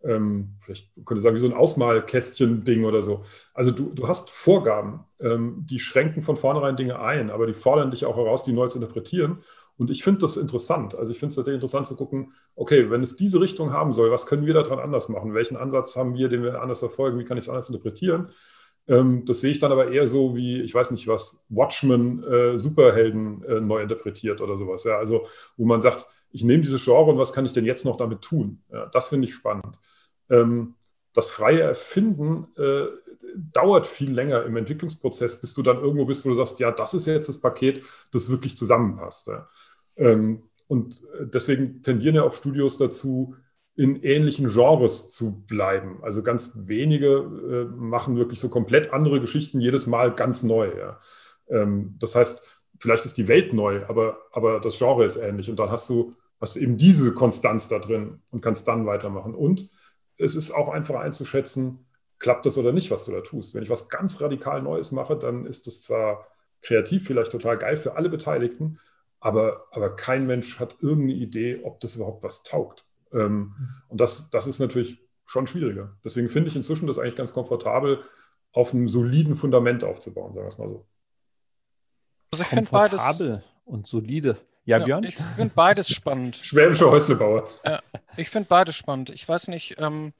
ähm, 0.03 0.55
vielleicht 0.59 0.93
könnte 1.05 1.15
ich 1.15 1.23
sagen, 1.23 1.35
wie 1.35 1.39
so 1.39 1.47
ein 1.47 1.53
Ausmalkästchen-Ding 1.53 2.85
oder 2.85 3.01
so. 3.01 3.23
Also 3.53 3.71
du, 3.71 3.93
du 3.93 4.07
hast 4.07 4.29
Vorgaben, 4.29 5.05
ähm, 5.19 5.65
die 5.65 5.79
schränken 5.79 6.21
von 6.21 6.35
vornherein 6.35 6.75
Dinge 6.75 6.99
ein, 6.99 7.29
aber 7.29 7.47
die 7.47 7.53
fordern 7.53 7.91
dich 7.91 8.05
auch 8.05 8.17
heraus, 8.17 8.43
die 8.43 8.53
neu 8.53 8.67
zu 8.67 8.79
interpretieren. 8.79 9.39
Und 9.77 9.91
ich 9.91 10.03
finde 10.03 10.21
das 10.21 10.37
interessant. 10.37 10.95
Also 10.95 11.11
ich 11.11 11.19
finde 11.19 11.31
es 11.31 11.35
tatsächlich 11.35 11.57
interessant 11.57 11.87
zu 11.87 11.95
gucken, 11.95 12.33
okay, 12.55 12.89
wenn 12.89 13.03
es 13.03 13.15
diese 13.15 13.39
Richtung 13.39 13.71
haben 13.71 13.93
soll, 13.93 14.11
was 14.11 14.25
können 14.25 14.45
wir 14.45 14.53
daran 14.53 14.79
anders 14.79 15.07
machen? 15.07 15.33
Welchen 15.33 15.55
Ansatz 15.55 15.95
haben 15.95 16.15
wir, 16.15 16.29
den 16.29 16.43
wir 16.43 16.61
anders 16.61 16.79
verfolgen? 16.79 17.19
Wie 17.19 17.23
kann 17.23 17.37
ich 17.37 17.43
es 17.43 17.49
anders 17.49 17.69
interpretieren? 17.69 18.29
Ähm, 18.87 19.25
das 19.25 19.41
sehe 19.41 19.51
ich 19.51 19.59
dann 19.59 19.71
aber 19.71 19.91
eher 19.91 20.07
so 20.07 20.35
wie, 20.35 20.61
ich 20.61 20.73
weiß 20.73 20.91
nicht 20.91 21.07
was, 21.07 21.45
Watchmen 21.49 22.23
äh, 22.23 22.57
Superhelden 22.57 23.43
äh, 23.43 23.59
neu 23.59 23.81
interpretiert 23.81 24.41
oder 24.41 24.57
sowas. 24.57 24.83
Ja? 24.83 24.97
Also 24.97 25.27
wo 25.57 25.65
man 25.65 25.81
sagt, 25.81 26.07
ich 26.31 26.43
nehme 26.43 26.63
dieses 26.63 26.83
Genre 26.83 27.11
und 27.11 27.17
was 27.17 27.33
kann 27.33 27.45
ich 27.45 27.53
denn 27.53 27.65
jetzt 27.65 27.85
noch 27.85 27.97
damit 27.97 28.21
tun? 28.21 28.63
Ja, 28.71 28.87
das 28.87 29.09
finde 29.09 29.27
ich 29.27 29.33
spannend. 29.33 29.77
Ähm, 30.29 30.75
das 31.13 31.29
freie 31.29 31.61
Erfinden 31.61 32.47
äh, 32.57 32.85
dauert 33.35 33.87
viel 33.87 34.11
länger 34.11 34.43
im 34.43 34.55
Entwicklungsprozess, 34.57 35.39
bis 35.41 35.53
du 35.53 35.63
dann 35.63 35.79
irgendwo 35.79 36.05
bist, 36.05 36.25
wo 36.25 36.29
du 36.29 36.35
sagst, 36.35 36.59
ja, 36.59 36.71
das 36.71 36.93
ist 36.93 37.07
jetzt 37.07 37.29
das 37.29 37.39
Paket, 37.39 37.83
das 38.11 38.29
wirklich 38.29 38.55
zusammenpasst. 38.55 39.27
Ja. 39.27 39.47
Ähm, 39.97 40.43
und 40.67 41.03
deswegen 41.21 41.81
tendieren 41.81 42.15
ja 42.15 42.23
auch 42.23 42.33
Studios 42.33 42.77
dazu, 42.77 43.35
in 43.75 44.01
ähnlichen 44.01 44.47
Genres 44.47 45.11
zu 45.11 45.45
bleiben. 45.45 45.99
Also 46.01 46.23
ganz 46.23 46.51
wenige 46.55 47.07
äh, 47.07 47.75
machen 47.75 48.17
wirklich 48.17 48.39
so 48.39 48.49
komplett 48.49 48.91
andere 48.91 49.21
Geschichten 49.21 49.61
jedes 49.61 49.85
Mal 49.85 50.13
ganz 50.15 50.41
neu. 50.41 50.71
Ja. 50.77 50.99
Ähm, 51.47 51.95
das 51.99 52.15
heißt, 52.15 52.41
vielleicht 52.79 53.05
ist 53.05 53.17
die 53.17 53.27
Welt 53.27 53.53
neu, 53.53 53.85
aber, 53.87 54.17
aber 54.31 54.59
das 54.59 54.79
Genre 54.79 55.05
ist 55.05 55.17
ähnlich. 55.17 55.49
Und 55.49 55.59
dann 55.59 55.69
hast 55.69 55.87
du, 55.89 56.13
hast 56.41 56.55
du 56.55 56.59
eben 56.59 56.77
diese 56.77 57.13
Konstanz 57.13 57.67
da 57.67 57.77
drin 57.77 58.19
und 58.31 58.41
kannst 58.41 58.67
dann 58.67 58.87
weitermachen. 58.87 59.35
Und 59.35 59.69
es 60.17 60.35
ist 60.35 60.51
auch 60.51 60.69
einfach 60.69 60.95
einzuschätzen, 60.95 61.85
klappt 62.17 62.47
das 62.47 62.57
oder 62.57 62.71
nicht, 62.71 62.89
was 62.89 63.05
du 63.05 63.11
da 63.11 63.21
tust. 63.21 63.53
Wenn 63.53 63.61
ich 63.61 63.69
was 63.69 63.89
ganz 63.89 64.19
radikal 64.21 64.61
Neues 64.63 64.91
mache, 64.91 65.15
dann 65.17 65.45
ist 65.45 65.67
das 65.67 65.81
zwar 65.81 66.27
kreativ 66.61 67.05
vielleicht 67.05 67.31
total 67.31 67.59
geil 67.59 67.77
für 67.77 67.95
alle 67.95 68.09
Beteiligten, 68.09 68.79
aber, 69.27 69.65
aber 69.71 69.93
kein 69.93 70.25
Mensch 70.25 70.57
hat 70.57 70.77
irgendeine 70.79 71.19
Idee, 71.19 71.61
ob 71.65 71.81
das 71.81 71.97
überhaupt 71.97 72.23
was 72.23 72.43
taugt. 72.43 72.85
Ähm, 73.11 73.53
und 73.89 73.99
das, 73.99 74.29
das 74.29 74.47
ist 74.47 74.59
natürlich 74.59 75.05
schon 75.25 75.47
schwieriger. 75.47 75.97
Deswegen 76.05 76.29
finde 76.29 76.47
ich 76.47 76.55
inzwischen 76.55 76.87
das 76.87 76.97
eigentlich 76.97 77.17
ganz 77.17 77.33
komfortabel, 77.33 78.03
auf 78.53 78.73
einem 78.73 78.87
soliden 78.87 79.35
Fundament 79.35 79.83
aufzubauen, 79.83 80.31
sagen 80.31 80.45
wir 80.45 80.47
es 80.47 80.57
mal 80.57 80.69
so. 80.69 80.87
Also 82.31 82.43
ich 82.43 82.49
finde 82.49 82.71
beides. 82.71 83.01
und 83.65 83.85
solide. 83.87 84.37
Ja, 84.63 84.77
ja 84.77 84.85
Björn? 84.85 85.03
Ich 85.03 85.17
finde 85.17 85.51
beides 85.53 85.89
spannend. 85.89 86.35
Schwäbischer 86.41 86.89
Häuslebauer. 86.89 87.49
Ja, 87.65 87.81
ich 88.15 88.29
finde 88.29 88.47
beides 88.47 88.75
spannend. 88.75 89.09
Ich 89.09 89.27
weiß 89.27 89.49
nicht, 89.49 89.75
ähm, 89.77 90.13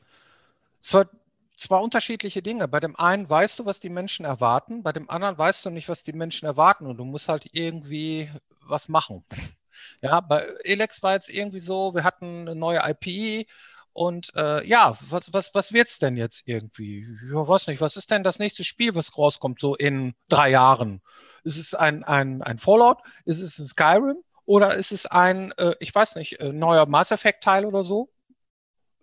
zwar 0.82 1.10
zwei 1.58 1.78
unterschiedliche 1.78 2.42
Dinge. 2.42 2.68
Bei 2.68 2.80
dem 2.80 2.96
einen 2.96 3.30
weißt 3.30 3.60
du, 3.60 3.66
was 3.66 3.80
die 3.80 3.90
Menschen 3.90 4.26
erwarten, 4.26 4.84
bei 4.84 4.94
dem 4.94 5.10
anderen 5.10 5.38
weißt 5.38 5.66
du 5.66 5.70
nicht, 5.70 5.90
was 5.90 6.04
die 6.04 6.14
Menschen 6.14 6.46
erwarten 6.46 6.86
und 6.88 6.98
du 6.98 7.06
musst 7.06 7.28
halt 7.28 7.50
irgendwie 7.52 8.32
was 8.62 8.88
machen. 8.90 9.26
Ja, 10.02 10.22
bei 10.22 10.42
Elex 10.64 11.02
war 11.02 11.14
jetzt 11.14 11.30
irgendwie 11.30 11.60
so, 11.60 11.94
wir 11.96 12.04
hatten 12.04 12.42
eine 12.42 12.56
neue 12.56 12.82
IP 12.84 13.48
und 13.94 14.32
äh, 14.36 14.64
ja, 14.68 14.96
was, 15.10 15.34
was, 15.34 15.56
was 15.56 15.74
wird's 15.74 15.98
denn 15.98 16.18
jetzt 16.18 16.44
irgendwie? 16.46 17.08
Ja, 17.32 17.48
weiß 17.48 17.66
nicht, 17.68 17.82
was 17.82 17.96
ist 17.96 18.12
denn 18.12 18.24
das 18.24 18.38
nächste 18.38 18.64
Spiel, 18.64 18.94
was 18.94 19.18
rauskommt, 19.18 19.60
so 19.60 19.76
in 19.76 20.14
drei 20.30 20.50
Jahren? 20.50 21.02
Ist 21.44 21.58
es 21.58 21.74
ein, 21.74 22.04
ein, 22.04 22.44
ein 22.44 22.60
Fallout? 22.60 23.00
Ist 23.26 23.42
es 23.42 23.58
ein 23.58 23.66
Skyrim? 23.66 24.18
Oder 24.46 24.76
ist 24.76 24.92
es 24.92 25.08
ein, 25.08 25.52
äh, 25.54 25.76
ich 25.80 25.94
weiß 25.96 26.16
nicht, 26.16 26.40
äh, 26.40 26.54
neuer 26.54 26.86
Mass 26.86 27.10
Effect-Teil 27.12 27.66
oder 27.66 27.84
so? 27.84 28.10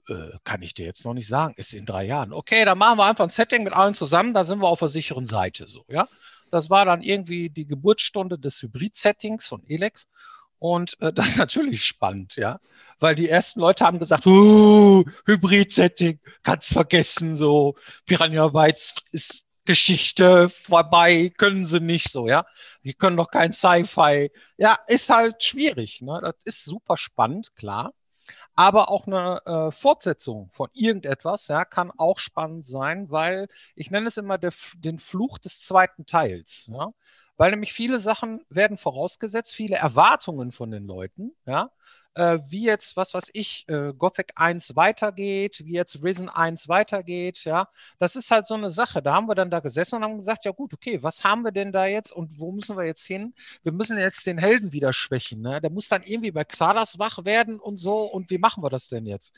Äh, 0.09 0.37
kann 0.45 0.61
ich 0.63 0.75
dir 0.75 0.85
jetzt 0.85 1.05
noch 1.05 1.15
nicht 1.15 1.29
sagen. 1.29 1.55
Ist 1.57 1.73
in 1.73 1.87
drei 1.87 2.05
Jahren. 2.05 2.33
Okay, 2.33 2.65
dann 2.65 2.79
machen 2.79 2.99
wir 2.99 3.07
einfach 3.07 3.25
ein 3.25 3.31
Setting 3.31 3.65
mit 3.65 3.73
allen 3.73 3.95
zusammen, 3.95 4.35
da 4.35 4.45
sind 4.45 4.61
wir 4.61 4.69
auf 4.69 4.81
der 4.81 4.89
sicheren 4.89 5.27
Seite 5.27 5.67
so, 5.67 5.85
ja. 5.89 6.09
Das 6.51 6.71
war 6.71 6.85
dann 6.85 7.03
irgendwie 7.03 7.51
die 7.51 7.67
Geburtsstunde 7.67 8.39
des 8.39 8.63
Hybrid-Settings 8.63 9.47
von 9.47 9.65
Elex. 9.67 10.07
Und 10.59 11.01
äh, 11.01 11.13
das 11.13 11.29
ist 11.29 11.37
natürlich 11.39 11.85
spannend, 11.85 12.37
ja. 12.37 12.61
Weil 13.01 13.15
die 13.15 13.29
ersten 13.29 13.61
Leute 13.61 13.85
haben 13.85 13.99
gesagt, 13.99 14.27
uh, 14.27 15.05
Hybrid-Setting, 15.27 16.21
kannst 16.43 16.73
vergessen, 16.73 17.35
so, 17.35 17.75
Piranha 18.07 18.49
Bytes 18.49 18.95
ist 19.11 19.45
Geschichte 19.65 20.49
vorbei, 20.49 21.33
können 21.37 21.65
sie 21.65 21.81
nicht 21.81 22.11
so, 22.11 22.29
ja. 22.29 22.45
Die 22.85 22.93
können 22.95 23.17
doch 23.17 23.31
kein 23.31 23.53
Sci-Fi. 23.53 24.31
Ja, 24.59 24.77
ist 24.87 25.11
halt 25.11 25.43
schwierig, 25.43 26.03
ne? 26.03 26.21
Das 26.23 26.35
ist 26.45 26.65
super 26.65 26.97
spannend, 26.97 27.57
klar. 27.57 27.93
Aber 28.57 28.89
auch 28.91 29.07
eine 29.07 29.43
äh, 29.47 29.71
Fortsetzung 29.73 30.51
von 30.53 30.69
irgendetwas 30.75 31.49
ja, 31.49 31.65
kann 31.65 31.91
auch 31.97 32.19
spannend 32.19 32.65
sein, 32.65 33.11
weil 33.11 33.49
ich 33.75 33.91
nenne 33.91 34.07
es 34.07 34.17
immer 34.17 34.39
der, 34.39 34.53
den 34.77 34.99
Fluch 34.99 35.39
des 35.39 35.61
zweiten 35.61 36.07
Teils. 36.07 36.71
Ja? 36.73 36.93
weil 37.37 37.51
nämlich 37.51 37.73
viele 37.73 37.99
Sachen 37.99 38.45
werden 38.49 38.79
vorausgesetzt, 38.79 39.55
viele 39.55 39.77
Erwartungen 39.77 40.53
von 40.53 40.71
den 40.71 40.85
Leuten, 40.85 41.33
ja, 41.47 41.71
äh, 42.15 42.39
wie 42.49 42.65
jetzt, 42.65 42.97
was 42.97 43.13
weiß 43.15 43.31
ich, 43.33 43.69
äh, 43.69 43.93
Gothic 43.93 44.33
1 44.37 44.77
weitergeht, 44.77 45.63
wie 45.65 45.75
jetzt 45.75 46.03
Risen 46.03 46.29
1 46.29 46.69
weitergeht, 46.69 47.45
ja. 47.45 47.69
Das 47.99 48.17
ist 48.17 48.31
halt 48.31 48.47
so 48.47 48.55
eine 48.55 48.71
Sache. 48.71 49.03
Da 49.03 49.15
haben 49.15 49.29
wir 49.29 49.35
dann 49.35 49.51
da 49.51 49.61
gesessen 49.61 49.97
und 49.97 50.05
haben 50.05 50.19
gesagt, 50.19 50.45
ja 50.45 50.53
gut, 50.53 50.75
okay, 50.75 51.03
was 51.03 51.25
haben 51.25 51.43
wir 51.43 51.53
denn 51.53 51.73
da 51.73 51.87
jetzt 51.87 52.13
und 52.13 52.39
wo 52.39 52.53
müssen 52.53 52.77
wir 52.77 52.87
jetzt 52.87 53.05
hin? 53.05 53.35
Wir 53.63 53.73
müssen 53.73 53.99
jetzt 53.99 54.27
den 54.27 54.39
Helden 54.39 54.73
wieder 54.73 54.93
schwächen, 54.93 55.41
ne? 55.41 55.61
Der 55.61 55.71
muss 55.71 55.89
dann 55.89 56.03
irgendwie 56.03 56.31
bei 56.31 56.45
Xalas 56.45 56.99
wach 56.99 57.25
werden 57.25 57.59
und 57.61 57.77
so 57.79 58.03
und 58.03 58.31
wie 58.31 58.39
machen 58.39 58.63
wir 58.63 58.71
das 58.71 58.89
denn 58.89 59.07
jetzt? 59.07 59.35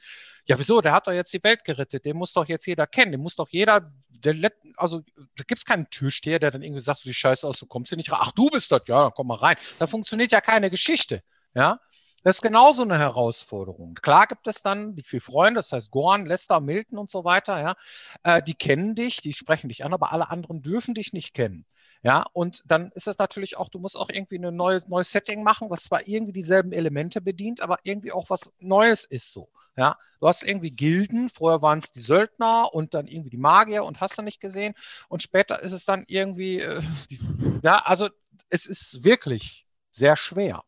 Ja, 0.47 0.59
wieso? 0.59 0.81
Der 0.81 0.93
hat 0.93 1.07
doch 1.07 1.13
jetzt 1.13 1.33
die 1.33 1.43
Welt 1.43 1.65
gerettet. 1.65 2.05
Den 2.05 2.17
muss 2.17 2.33
doch 2.33 2.47
jetzt 2.47 2.67
jeder 2.67 2.87
kennen. 2.87 3.13
Den 3.13 3.21
muss 3.21 3.37
doch 3.37 3.49
jeder, 3.51 3.93
der, 4.11 4.53
also 4.77 5.01
da 5.17 5.45
gibt 5.47 5.59
es 5.59 5.65
keinen 5.65 5.91
Türsteher, 5.91 6.39
der 6.39 6.51
dann 6.51 6.63
irgendwie 6.63 6.81
sagt, 6.81 7.01
so 7.01 7.09
die 7.09 7.15
Scheiße 7.15 7.47
aus, 7.47 7.59
du 7.59 7.67
kommst 7.67 7.89
hier 7.89 7.97
nicht 7.97 8.13
rein. 8.13 8.21
Ach, 8.23 8.33
du 8.33 8.49
bist 8.51 8.71
dort, 8.71 8.89
ja, 8.89 9.05
dann 9.05 9.13
komm 9.13 9.29
mal 9.29 9.39
rein. 9.39 9.57
Da 9.79 9.87
funktioniert 9.87 10.33
ja 10.33 10.41
keine 10.41 10.71
Geschichte. 10.71 11.23
Ja, 11.55 11.81
das 12.23 12.37
ist 12.37 12.43
genauso 12.43 12.83
eine 12.83 12.99
Herausforderung. 12.99 13.95
Klar 13.95 14.27
gibt 14.27 14.47
es 14.47 14.63
dann 14.63 14.97
die 14.97 15.03
vier 15.03 15.21
Freunde, 15.21 15.59
das 15.59 15.73
heißt 15.73 15.91
Gorn, 15.91 16.27
Lester, 16.27 16.61
Milton 16.61 16.99
und 16.99 17.11
so 17.11 17.25
weiter, 17.25 17.61
ja. 17.61 17.75
Äh, 18.23 18.43
die 18.43 18.55
kennen 18.55 18.95
dich, 18.95 19.23
die 19.23 19.33
sprechen 19.33 19.69
dich 19.69 19.85
an, 19.85 19.95
aber 19.95 20.13
alle 20.13 20.31
anderen 20.31 20.63
dürfen 20.63 20.95
dich 20.95 21.13
nicht 21.13 21.35
kennen. 21.35 21.67
Ja, 22.03 22.25
und 22.33 22.63
dann 22.67 22.93
ist 22.95 23.09
es 23.09 23.19
natürlich 23.19 23.57
auch, 23.57 23.69
du 23.69 23.79
musst 23.79 23.97
auch 23.97 24.11
irgendwie 24.11 24.39
ein 24.39 24.55
neues, 24.55 24.87
neues 24.87 25.11
Setting 25.11 25.43
machen, 25.43 25.71
was 25.71 25.85
zwar 25.85 26.07
irgendwie 26.07 26.33
dieselben 26.33 26.73
Elemente 26.73 27.21
bedient, 27.21 27.63
aber 27.63 27.79
irgendwie 27.83 28.13
auch 28.13 28.31
was 28.31 28.53
Neues 28.61 29.05
ist 29.05 29.33
so. 29.33 29.49
Ja, 29.77 29.99
du 30.21 30.29
hast 30.29 30.43
irgendwie 30.43 30.71
Gilden, 30.71 31.31
vorher 31.31 31.63
waren 31.63 31.79
es 31.79 31.91
die 31.93 32.01
Söldner 32.01 32.73
und 32.73 32.95
dann 32.95 33.09
irgendwie 33.09 33.31
die 33.31 33.37
Magier 33.37 33.85
und 33.85 34.01
hast 34.01 34.19
du 34.19 34.23
nicht 34.23 34.41
gesehen. 34.41 34.75
Und 35.09 35.23
später 35.23 35.61
ist 35.63 35.73
es 35.73 35.85
dann 35.85 36.05
irgendwie, 36.07 36.61
äh, 36.61 36.81
die, 37.11 37.21
ja, 37.63 37.83
also 37.85 38.09
es 38.51 38.67
ist 38.67 39.05
wirklich 39.05 39.67
sehr 39.91 40.17
schwer 40.17 40.63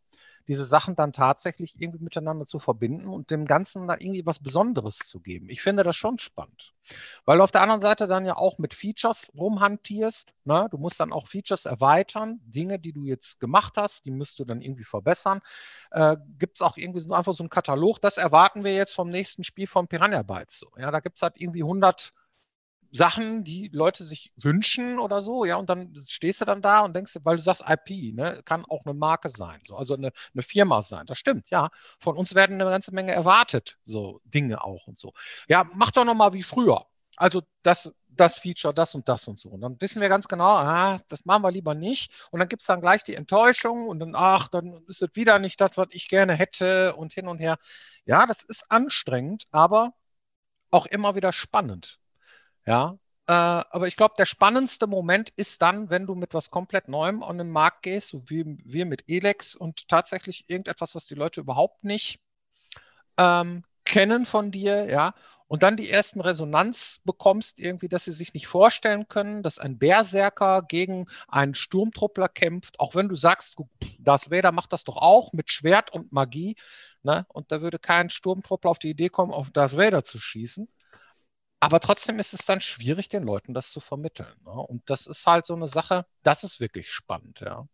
diese 0.48 0.64
Sachen 0.64 0.96
dann 0.96 1.12
tatsächlich 1.12 1.74
irgendwie 1.78 2.02
miteinander 2.02 2.46
zu 2.46 2.58
verbinden 2.58 3.06
und 3.06 3.30
dem 3.30 3.44
Ganzen 3.44 3.86
da 3.86 3.94
irgendwie 3.94 4.24
was 4.24 4.38
Besonderes 4.38 4.98
zu 4.98 5.20
geben. 5.20 5.50
Ich 5.50 5.62
finde 5.62 5.82
das 5.82 5.94
schon 5.94 6.18
spannend. 6.18 6.74
Weil 7.26 7.38
du 7.38 7.44
auf 7.44 7.50
der 7.50 7.60
anderen 7.60 7.82
Seite 7.82 8.06
dann 8.06 8.24
ja 8.24 8.36
auch 8.36 8.58
mit 8.58 8.72
Features 8.72 9.30
rumhantierst. 9.36 10.32
Ne? 10.44 10.68
Du 10.70 10.78
musst 10.78 10.98
dann 11.00 11.12
auch 11.12 11.26
Features 11.26 11.66
erweitern. 11.66 12.40
Dinge, 12.46 12.78
die 12.78 12.92
du 12.92 13.02
jetzt 13.02 13.40
gemacht 13.40 13.74
hast, 13.76 14.06
die 14.06 14.10
musst 14.10 14.38
du 14.38 14.46
dann 14.46 14.62
irgendwie 14.62 14.84
verbessern. 14.84 15.40
Äh, 15.90 16.16
gibt 16.38 16.56
es 16.56 16.62
auch 16.62 16.78
irgendwie 16.78 17.00
so 17.00 17.12
einfach 17.12 17.34
so 17.34 17.42
einen 17.42 17.50
Katalog. 17.50 18.00
Das 18.00 18.16
erwarten 18.16 18.64
wir 18.64 18.74
jetzt 18.74 18.94
vom 18.94 19.10
nächsten 19.10 19.44
Spiel 19.44 19.66
von 19.66 19.86
Piranha 19.86 20.22
Bytes. 20.22 20.60
So. 20.60 20.68
Ja, 20.78 20.90
da 20.90 21.00
gibt 21.00 21.18
es 21.18 21.22
halt 21.22 21.34
irgendwie 21.36 21.62
100 21.62 22.14
Sachen, 22.92 23.44
die 23.44 23.68
Leute 23.72 24.04
sich 24.04 24.32
wünschen 24.36 24.98
oder 24.98 25.20
so, 25.20 25.44
ja, 25.44 25.56
und 25.56 25.68
dann 25.70 25.94
stehst 25.96 26.40
du 26.40 26.44
dann 26.44 26.62
da 26.62 26.80
und 26.80 26.94
denkst, 26.94 27.18
weil 27.22 27.36
du 27.36 27.42
sagst 27.42 27.64
IP, 27.68 28.14
ne, 28.14 28.40
kann 28.44 28.64
auch 28.66 28.84
eine 28.84 28.94
Marke 28.94 29.28
sein, 29.28 29.60
so, 29.64 29.76
also 29.76 29.94
eine, 29.94 30.12
eine 30.34 30.42
Firma 30.42 30.82
sein. 30.82 31.06
Das 31.06 31.18
stimmt, 31.18 31.50
ja. 31.50 31.70
Von 31.98 32.16
uns 32.16 32.34
werden 32.34 32.60
eine 32.60 32.70
ganze 32.70 32.92
Menge 32.92 33.12
erwartet, 33.12 33.78
so 33.82 34.20
Dinge 34.24 34.64
auch 34.64 34.86
und 34.86 34.98
so. 34.98 35.12
Ja, 35.48 35.64
mach 35.74 35.90
doch 35.90 36.04
nochmal 36.04 36.32
wie 36.32 36.42
früher. 36.42 36.86
Also 37.16 37.42
das, 37.62 37.94
das 38.08 38.38
Feature, 38.38 38.72
das 38.72 38.94
und 38.94 39.08
das 39.08 39.26
und 39.28 39.38
so. 39.38 39.48
Und 39.50 39.60
dann 39.60 39.80
wissen 39.80 40.00
wir 40.00 40.08
ganz 40.08 40.28
genau, 40.28 40.44
ah, 40.56 41.00
das 41.08 41.24
machen 41.24 41.42
wir 41.42 41.50
lieber 41.50 41.74
nicht. 41.74 42.12
Und 42.30 42.38
dann 42.38 42.48
gibt 42.48 42.62
es 42.62 42.66
dann 42.66 42.80
gleich 42.80 43.02
die 43.02 43.16
Enttäuschung 43.16 43.88
und 43.88 43.98
dann, 43.98 44.14
ach, 44.14 44.48
dann 44.48 44.84
ist 44.86 45.02
es 45.02 45.10
wieder 45.14 45.38
nicht 45.40 45.60
das, 45.60 45.72
was 45.76 45.88
ich 45.90 46.08
gerne 46.08 46.34
hätte 46.34 46.94
und 46.94 47.12
hin 47.12 47.26
und 47.28 47.38
her. 47.38 47.58
Ja, 48.04 48.24
das 48.26 48.44
ist 48.44 48.70
anstrengend, 48.70 49.44
aber 49.50 49.94
auch 50.70 50.86
immer 50.86 51.14
wieder 51.16 51.32
spannend. 51.32 51.98
Ja, 52.68 52.98
Äh, 53.26 53.32
aber 53.32 53.86
ich 53.88 53.96
glaube, 53.96 54.14
der 54.18 54.24
spannendste 54.26 54.86
Moment 54.86 55.30
ist 55.30 55.60
dann, 55.62 55.90
wenn 55.90 56.06
du 56.06 56.14
mit 56.14 56.32
was 56.34 56.50
komplett 56.50 56.88
Neuem 56.88 57.22
an 57.22 57.36
den 57.38 57.50
Markt 57.50 57.82
gehst, 57.82 58.08
so 58.08 58.22
wie 58.30 58.44
wir 58.64 58.86
mit 58.86 59.04
Elex 59.08 59.54
und 59.54 59.86
tatsächlich 59.88 60.44
irgendetwas, 60.48 60.94
was 60.94 61.06
die 61.06 61.14
Leute 61.14 61.40
überhaupt 61.42 61.84
nicht 61.84 62.20
ähm, 63.18 63.64
kennen 63.84 64.26
von 64.26 64.50
dir, 64.50 64.86
ja, 64.90 65.14
und 65.46 65.62
dann 65.62 65.76
die 65.76 65.90
ersten 65.90 66.20
Resonanz 66.20 67.00
bekommst, 67.04 67.58
irgendwie, 67.58 67.88
dass 67.88 68.04
sie 68.04 68.12
sich 68.12 68.34
nicht 68.34 68.46
vorstellen 68.46 69.08
können, 69.08 69.42
dass 69.42 69.58
ein 69.58 69.78
Berserker 69.78 70.62
gegen 70.62 71.06
einen 71.28 71.54
Sturmtruppler 71.54 72.28
kämpft, 72.28 72.80
auch 72.80 72.94
wenn 72.94 73.08
du 73.08 73.16
sagst, 73.16 73.56
das 73.98 74.30
Vader 74.30 74.52
macht 74.52 74.72
das 74.74 74.84
doch 74.84 74.96
auch 74.96 75.32
mit 75.32 75.50
Schwert 75.52 75.92
und 75.92 76.12
Magie, 76.12 76.56
ne? 77.02 77.26
und 77.30 77.52
da 77.52 77.62
würde 77.62 77.78
kein 77.78 78.10
Sturmtruppler 78.10 78.70
auf 78.70 78.78
die 78.78 78.90
Idee 78.90 79.08
kommen, 79.10 79.32
auf 79.32 79.50
das 79.50 79.76
Vader 79.78 80.04
zu 80.04 80.18
schießen. 80.18 80.68
Aber 81.60 81.80
trotzdem 81.80 82.18
ist 82.18 82.34
es 82.34 82.46
dann 82.46 82.60
schwierig, 82.60 83.08
den 83.08 83.24
Leuten 83.24 83.52
das 83.54 83.70
zu 83.70 83.80
vermitteln. 83.80 84.34
Ne? 84.44 84.52
Und 84.52 84.88
das 84.88 85.06
ist 85.06 85.26
halt 85.26 85.46
so 85.46 85.54
eine 85.54 85.68
Sache, 85.68 86.06
das 86.22 86.44
ist 86.44 86.60
wirklich 86.60 86.90
spannend, 86.90 87.40
ja. 87.40 87.66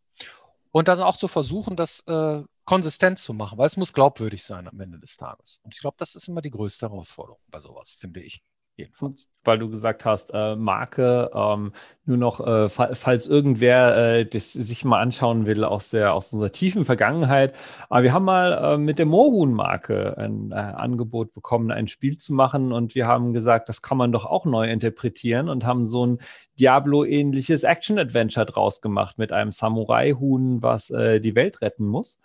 Und 0.72 0.88
dann 0.88 1.00
auch 1.00 1.16
zu 1.16 1.28
versuchen, 1.28 1.76
das 1.76 2.00
äh, 2.08 2.42
konsistent 2.64 3.18
zu 3.18 3.32
machen, 3.32 3.58
weil 3.58 3.66
es 3.66 3.76
muss 3.76 3.92
glaubwürdig 3.92 4.42
sein 4.42 4.66
am 4.66 4.80
Ende 4.80 4.98
des 4.98 5.16
Tages. 5.16 5.60
Und 5.62 5.74
ich 5.74 5.80
glaube, 5.80 5.96
das 5.98 6.16
ist 6.16 6.26
immer 6.28 6.40
die 6.40 6.50
größte 6.50 6.88
Herausforderung 6.88 7.40
bei 7.48 7.60
sowas, 7.60 7.92
finde 7.92 8.22
ich 8.22 8.42
jedenfalls. 8.76 9.28
Weil 9.44 9.58
du 9.58 9.68
gesagt 9.68 10.04
hast, 10.04 10.30
äh, 10.32 10.56
Marke, 10.56 11.30
ähm, 11.34 11.72
nur 12.06 12.16
noch, 12.16 12.40
äh, 12.40 12.68
falls 12.68 13.26
irgendwer 13.26 13.96
äh, 13.96 14.26
das 14.26 14.52
sich 14.52 14.84
mal 14.84 15.00
anschauen 15.00 15.46
will 15.46 15.64
aus, 15.64 15.90
der, 15.90 16.14
aus 16.14 16.32
unserer 16.32 16.52
tiefen 16.52 16.84
Vergangenheit. 16.84 17.54
Aber 17.88 18.02
wir 18.02 18.12
haben 18.12 18.24
mal 18.24 18.74
äh, 18.74 18.78
mit 18.78 18.98
der 18.98 19.06
Mohun-Marke 19.06 20.16
ein 20.18 20.50
äh, 20.52 20.56
Angebot 20.56 21.32
bekommen, 21.34 21.70
ein 21.70 21.88
Spiel 21.88 22.18
zu 22.18 22.32
machen. 22.32 22.72
Und 22.72 22.94
wir 22.94 23.06
haben 23.06 23.32
gesagt, 23.32 23.68
das 23.68 23.82
kann 23.82 23.98
man 23.98 24.12
doch 24.12 24.24
auch 24.24 24.44
neu 24.44 24.70
interpretieren 24.70 25.48
und 25.48 25.64
haben 25.64 25.86
so 25.86 26.06
ein 26.06 26.18
Diablo-ähnliches 26.60 27.62
Action-Adventure 27.64 28.46
draus 28.46 28.80
gemacht 28.80 29.18
mit 29.18 29.32
einem 29.32 29.52
Samurai-Huhn, 29.52 30.62
was 30.62 30.90
äh, 30.90 31.20
die 31.20 31.34
Welt 31.34 31.60
retten 31.60 31.86
muss. 31.86 32.18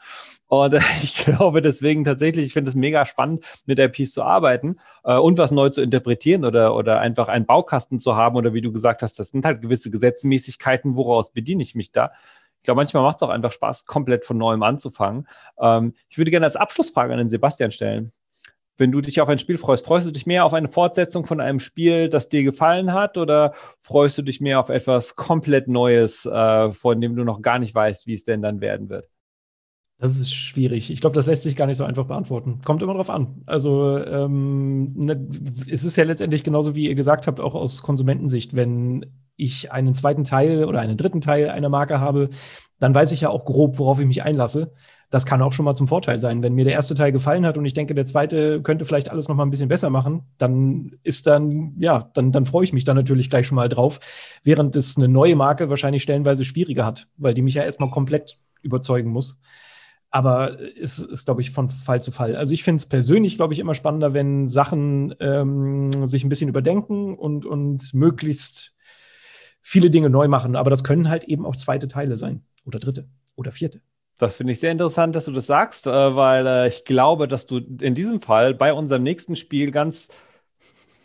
Und 0.47 0.73
äh, 0.73 0.79
ich 1.01 1.15
glaube 1.15 1.61
deswegen 1.61 2.03
tatsächlich, 2.03 2.45
ich 2.45 2.53
finde 2.53 2.69
es 2.69 2.75
mega 2.75 3.05
spannend, 3.05 3.45
mit 3.65 3.77
der 3.77 3.87
Piece 3.87 4.13
zu 4.13 4.23
arbeiten 4.23 4.77
äh, 5.03 5.17
und 5.17 5.37
was 5.37 5.51
neu 5.51 5.69
zu 5.69 5.81
interpretieren 5.81 6.45
oder, 6.45 6.75
oder 6.75 6.99
einfach 6.99 7.27
einen 7.27 7.45
Baukasten 7.45 7.99
zu 7.99 8.15
haben 8.15 8.35
oder 8.35 8.53
wie 8.53 8.61
du 8.61 8.71
gesagt 8.71 9.01
hast, 9.01 9.19
das 9.19 9.29
sind 9.29 9.45
halt 9.45 9.61
gewisse 9.61 9.91
Gesetzmäßigkeiten, 9.91 10.95
woraus 10.95 11.31
bediene 11.31 11.63
ich 11.63 11.75
mich 11.75 11.91
da. 11.91 12.11
Ich 12.57 12.63
glaube, 12.63 12.77
manchmal 12.77 13.03
macht 13.03 13.17
es 13.17 13.23
auch 13.23 13.29
einfach 13.29 13.53
Spaß, 13.53 13.85
komplett 13.85 14.25
von 14.25 14.37
neuem 14.37 14.63
anzufangen. 14.63 15.27
Ähm, 15.59 15.93
ich 16.09 16.17
würde 16.17 16.31
gerne 16.31 16.45
als 16.45 16.55
Abschlussfrage 16.57 17.13
an 17.13 17.19
den 17.19 17.29
Sebastian 17.29 17.71
stellen 17.71 18.11
wenn 18.79 18.91
du 18.91 19.01
dich 19.01 19.19
auf 19.19 19.27
ein 19.27 19.39
Spiel 19.39 19.57
freust, 19.57 19.85
freust 19.85 20.07
du 20.07 20.11
dich 20.11 20.25
mehr 20.25 20.45
auf 20.45 20.53
eine 20.53 20.69
Fortsetzung 20.69 21.25
von 21.25 21.41
einem 21.41 21.59
Spiel, 21.59 22.09
das 22.09 22.29
dir 22.29 22.43
gefallen 22.43 22.93
hat, 22.93 23.17
oder 23.17 23.53
freust 23.81 24.17
du 24.17 24.21
dich 24.21 24.39
mehr 24.39 24.59
auf 24.59 24.69
etwas 24.69 25.15
komplett 25.15 25.67
Neues, 25.67 26.25
äh, 26.25 26.71
von 26.71 27.01
dem 27.01 27.15
du 27.15 27.25
noch 27.25 27.41
gar 27.41 27.59
nicht 27.59 27.75
weißt, 27.75 28.07
wie 28.07 28.13
es 28.13 28.23
denn 28.23 28.41
dann 28.41 28.61
werden 28.61 28.89
wird? 28.89 29.09
Das 29.97 30.17
ist 30.17 30.33
schwierig. 30.33 30.91
Ich 30.91 31.01
glaube, 31.01 31.15
das 31.15 31.27
lässt 31.27 31.43
sich 31.43 31.57
gar 31.57 31.65
nicht 31.67 31.75
so 31.75 31.83
einfach 31.83 32.05
beantworten. 32.05 32.61
Kommt 32.63 32.81
immer 32.81 32.93
drauf 32.93 33.09
an. 33.09 33.41
Also 33.45 33.97
ähm, 33.97 34.93
ne, 34.95 35.27
es 35.69 35.83
ist 35.83 35.97
ja 35.97 36.05
letztendlich 36.05 36.45
genauso, 36.45 36.73
wie 36.73 36.87
ihr 36.87 36.95
gesagt 36.95 37.27
habt, 37.27 37.41
auch 37.41 37.53
aus 37.53 37.83
Konsumentensicht. 37.83 38.55
Wenn 38.55 39.07
ich 39.35 39.73
einen 39.73 39.93
zweiten 39.93 40.23
Teil 40.23 40.63
oder 40.63 40.79
einen 40.79 40.95
dritten 40.95 41.19
Teil 41.19 41.49
einer 41.49 41.67
Marke 41.67 41.99
habe, 41.99 42.29
dann 42.79 42.95
weiß 42.95 43.11
ich 43.11 43.19
ja 43.19 43.29
auch 43.29 43.43
grob, 43.43 43.77
worauf 43.77 43.99
ich 43.99 44.07
mich 44.07 44.23
einlasse 44.23 44.71
das 45.09 45.25
kann 45.25 45.41
auch 45.41 45.53
schon 45.53 45.65
mal 45.65 45.75
zum 45.75 45.87
Vorteil 45.87 46.19
sein. 46.19 46.43
Wenn 46.43 46.53
mir 46.53 46.65
der 46.65 46.73
erste 46.73 46.93
Teil 46.93 47.11
gefallen 47.11 47.45
hat 47.45 47.57
und 47.57 47.65
ich 47.65 47.73
denke, 47.73 47.95
der 47.95 48.05
zweite 48.05 48.61
könnte 48.61 48.85
vielleicht 48.85 49.09
alles 49.09 49.27
noch 49.27 49.35
mal 49.35 49.43
ein 49.43 49.49
bisschen 49.49 49.67
besser 49.67 49.89
machen, 49.89 50.23
dann 50.37 50.97
ist 51.03 51.25
dann, 51.25 51.75
ja, 51.79 52.11
dann, 52.13 52.31
dann 52.31 52.45
freue 52.45 52.63
ich 52.63 52.73
mich 52.73 52.83
dann 52.83 52.95
natürlich 52.95 53.29
gleich 53.29 53.47
schon 53.47 53.55
mal 53.55 53.69
drauf, 53.69 53.99
während 54.43 54.75
es 54.75 54.97
eine 54.97 55.07
neue 55.07 55.35
Marke 55.35 55.69
wahrscheinlich 55.69 56.03
stellenweise 56.03 56.45
schwieriger 56.45 56.85
hat, 56.85 57.07
weil 57.17 57.33
die 57.33 57.41
mich 57.41 57.55
ja 57.55 57.63
erstmal 57.63 57.89
komplett 57.89 58.37
überzeugen 58.61 59.09
muss. 59.09 59.41
Aber 60.11 60.57
es 60.79 60.99
ist, 60.99 61.25
glaube 61.25 61.41
ich, 61.41 61.51
von 61.51 61.69
Fall 61.69 62.01
zu 62.01 62.11
Fall. 62.11 62.35
Also 62.35 62.53
ich 62.53 62.63
finde 62.63 62.77
es 62.77 62.87
persönlich, 62.87 63.35
glaube 63.35 63.53
ich, 63.53 63.59
immer 63.59 63.75
spannender, 63.75 64.13
wenn 64.13 64.47
Sachen 64.47 65.13
ähm, 65.19 65.91
sich 66.07 66.23
ein 66.23 66.29
bisschen 66.29 66.49
überdenken 66.49 67.15
und, 67.15 67.45
und 67.45 67.93
möglichst 67.93 68.73
viele 69.61 69.89
Dinge 69.89 70.09
neu 70.09 70.27
machen. 70.27 70.55
Aber 70.55 70.69
das 70.69 70.83
können 70.83 71.09
halt 71.09 71.25
eben 71.25 71.45
auch 71.45 71.55
zweite 71.55 71.87
Teile 71.87 72.17
sein 72.17 72.43
oder 72.65 72.79
dritte 72.79 73.07
oder 73.35 73.51
vierte. 73.51 73.81
Das 74.19 74.35
finde 74.35 74.51
ich 74.51 74.59
sehr 74.59 74.73
interessant, 74.73 75.15
dass 75.15 75.25
du 75.25 75.31
das 75.31 75.47
sagst, 75.47 75.87
äh, 75.87 75.91
weil 76.15 76.45
äh, 76.45 76.67
ich 76.67 76.83
glaube, 76.83 77.27
dass 77.29 77.47
du 77.47 77.57
in 77.57 77.95
diesem 77.95 78.19
Fall 78.19 78.53
bei 78.53 78.73
unserem 78.73 79.01
nächsten 79.01 79.35
Spiel 79.37 79.71
ganz. 79.71 80.09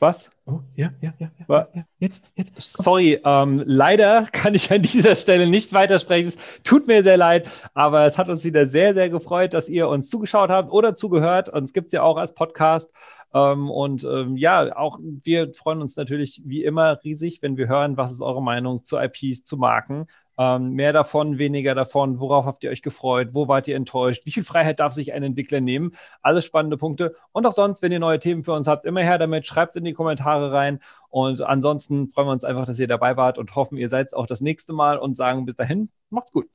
Was? 0.00 0.28
Oh, 0.46 0.58
ja, 0.74 0.92
ja, 1.00 1.14
ja, 1.18 1.30
ja. 1.48 1.68
ja 1.72 1.84
jetzt, 2.00 2.22
jetzt. 2.34 2.52
Sorry, 2.58 3.18
ähm, 3.24 3.62
leider 3.64 4.26
kann 4.32 4.54
ich 4.54 4.70
an 4.72 4.82
dieser 4.82 5.14
Stelle 5.14 5.46
nicht 5.46 5.72
weitersprechen. 5.72 6.28
Es 6.28 6.38
tut 6.64 6.88
mir 6.88 7.04
sehr 7.04 7.16
leid, 7.16 7.48
aber 7.72 8.04
es 8.04 8.18
hat 8.18 8.28
uns 8.28 8.42
wieder 8.42 8.66
sehr, 8.66 8.94
sehr 8.94 9.08
gefreut, 9.08 9.54
dass 9.54 9.68
ihr 9.68 9.88
uns 9.88 10.10
zugeschaut 10.10 10.50
habt 10.50 10.72
oder 10.72 10.96
zugehört. 10.96 11.48
Uns 11.48 11.72
gibt 11.72 11.86
es 11.86 11.92
ja 11.92 12.02
auch 12.02 12.16
als 12.16 12.34
Podcast. 12.34 12.92
Ähm, 13.32 13.70
und 13.70 14.02
ähm, 14.04 14.36
ja, 14.36 14.76
auch 14.76 14.98
wir 15.00 15.54
freuen 15.54 15.80
uns 15.80 15.96
natürlich 15.96 16.42
wie 16.44 16.64
immer 16.64 16.98
riesig, 17.04 17.42
wenn 17.42 17.56
wir 17.56 17.68
hören, 17.68 17.96
was 17.96 18.12
ist 18.12 18.22
eure 18.22 18.42
Meinung 18.42 18.84
zu 18.84 18.98
IPs, 18.98 19.44
zu 19.44 19.56
Marken. 19.56 20.08
Ähm, 20.36 20.70
mehr 20.70 20.92
davon, 20.92 21.38
weniger 21.38 21.74
davon. 21.74 22.18
Worauf 22.20 22.44
habt 22.44 22.64
ihr 22.64 22.70
euch 22.70 22.82
gefreut? 22.82 23.28
Wo 23.32 23.48
wart 23.48 23.68
ihr 23.68 23.76
enttäuscht? 23.76 24.26
Wie 24.26 24.32
viel 24.32 24.44
Freiheit 24.44 24.80
darf 24.80 24.92
sich 24.92 25.12
ein 25.12 25.22
Entwickler 25.22 25.60
nehmen? 25.60 25.94
Alles 26.22 26.44
spannende 26.44 26.76
Punkte. 26.76 27.14
Und 27.32 27.46
auch 27.46 27.52
sonst, 27.52 27.82
wenn 27.82 27.92
ihr 27.92 28.00
neue 28.00 28.18
Themen 28.18 28.42
für 28.42 28.52
uns 28.52 28.66
habt, 28.66 28.84
immer 28.84 29.02
her 29.02 29.18
damit. 29.18 29.46
Schreibt 29.46 29.70
es 29.70 29.76
in 29.76 29.84
die 29.84 29.92
Kommentare 29.92 30.52
rein. 30.52 30.80
Und 31.08 31.40
ansonsten 31.40 32.08
freuen 32.08 32.28
wir 32.28 32.32
uns 32.32 32.44
einfach, 32.44 32.66
dass 32.66 32.78
ihr 32.78 32.88
dabei 32.88 33.16
wart 33.16 33.38
und 33.38 33.54
hoffen, 33.54 33.78
ihr 33.78 33.88
seid 33.88 34.14
auch 34.14 34.26
das 34.26 34.40
nächste 34.40 34.72
Mal 34.72 34.98
und 34.98 35.16
sagen 35.16 35.46
bis 35.46 35.56
dahin, 35.56 35.90
macht's 36.10 36.32
gut. 36.32 36.48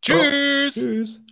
Tschüss. 0.00 0.74
Tschüss. 0.74 1.22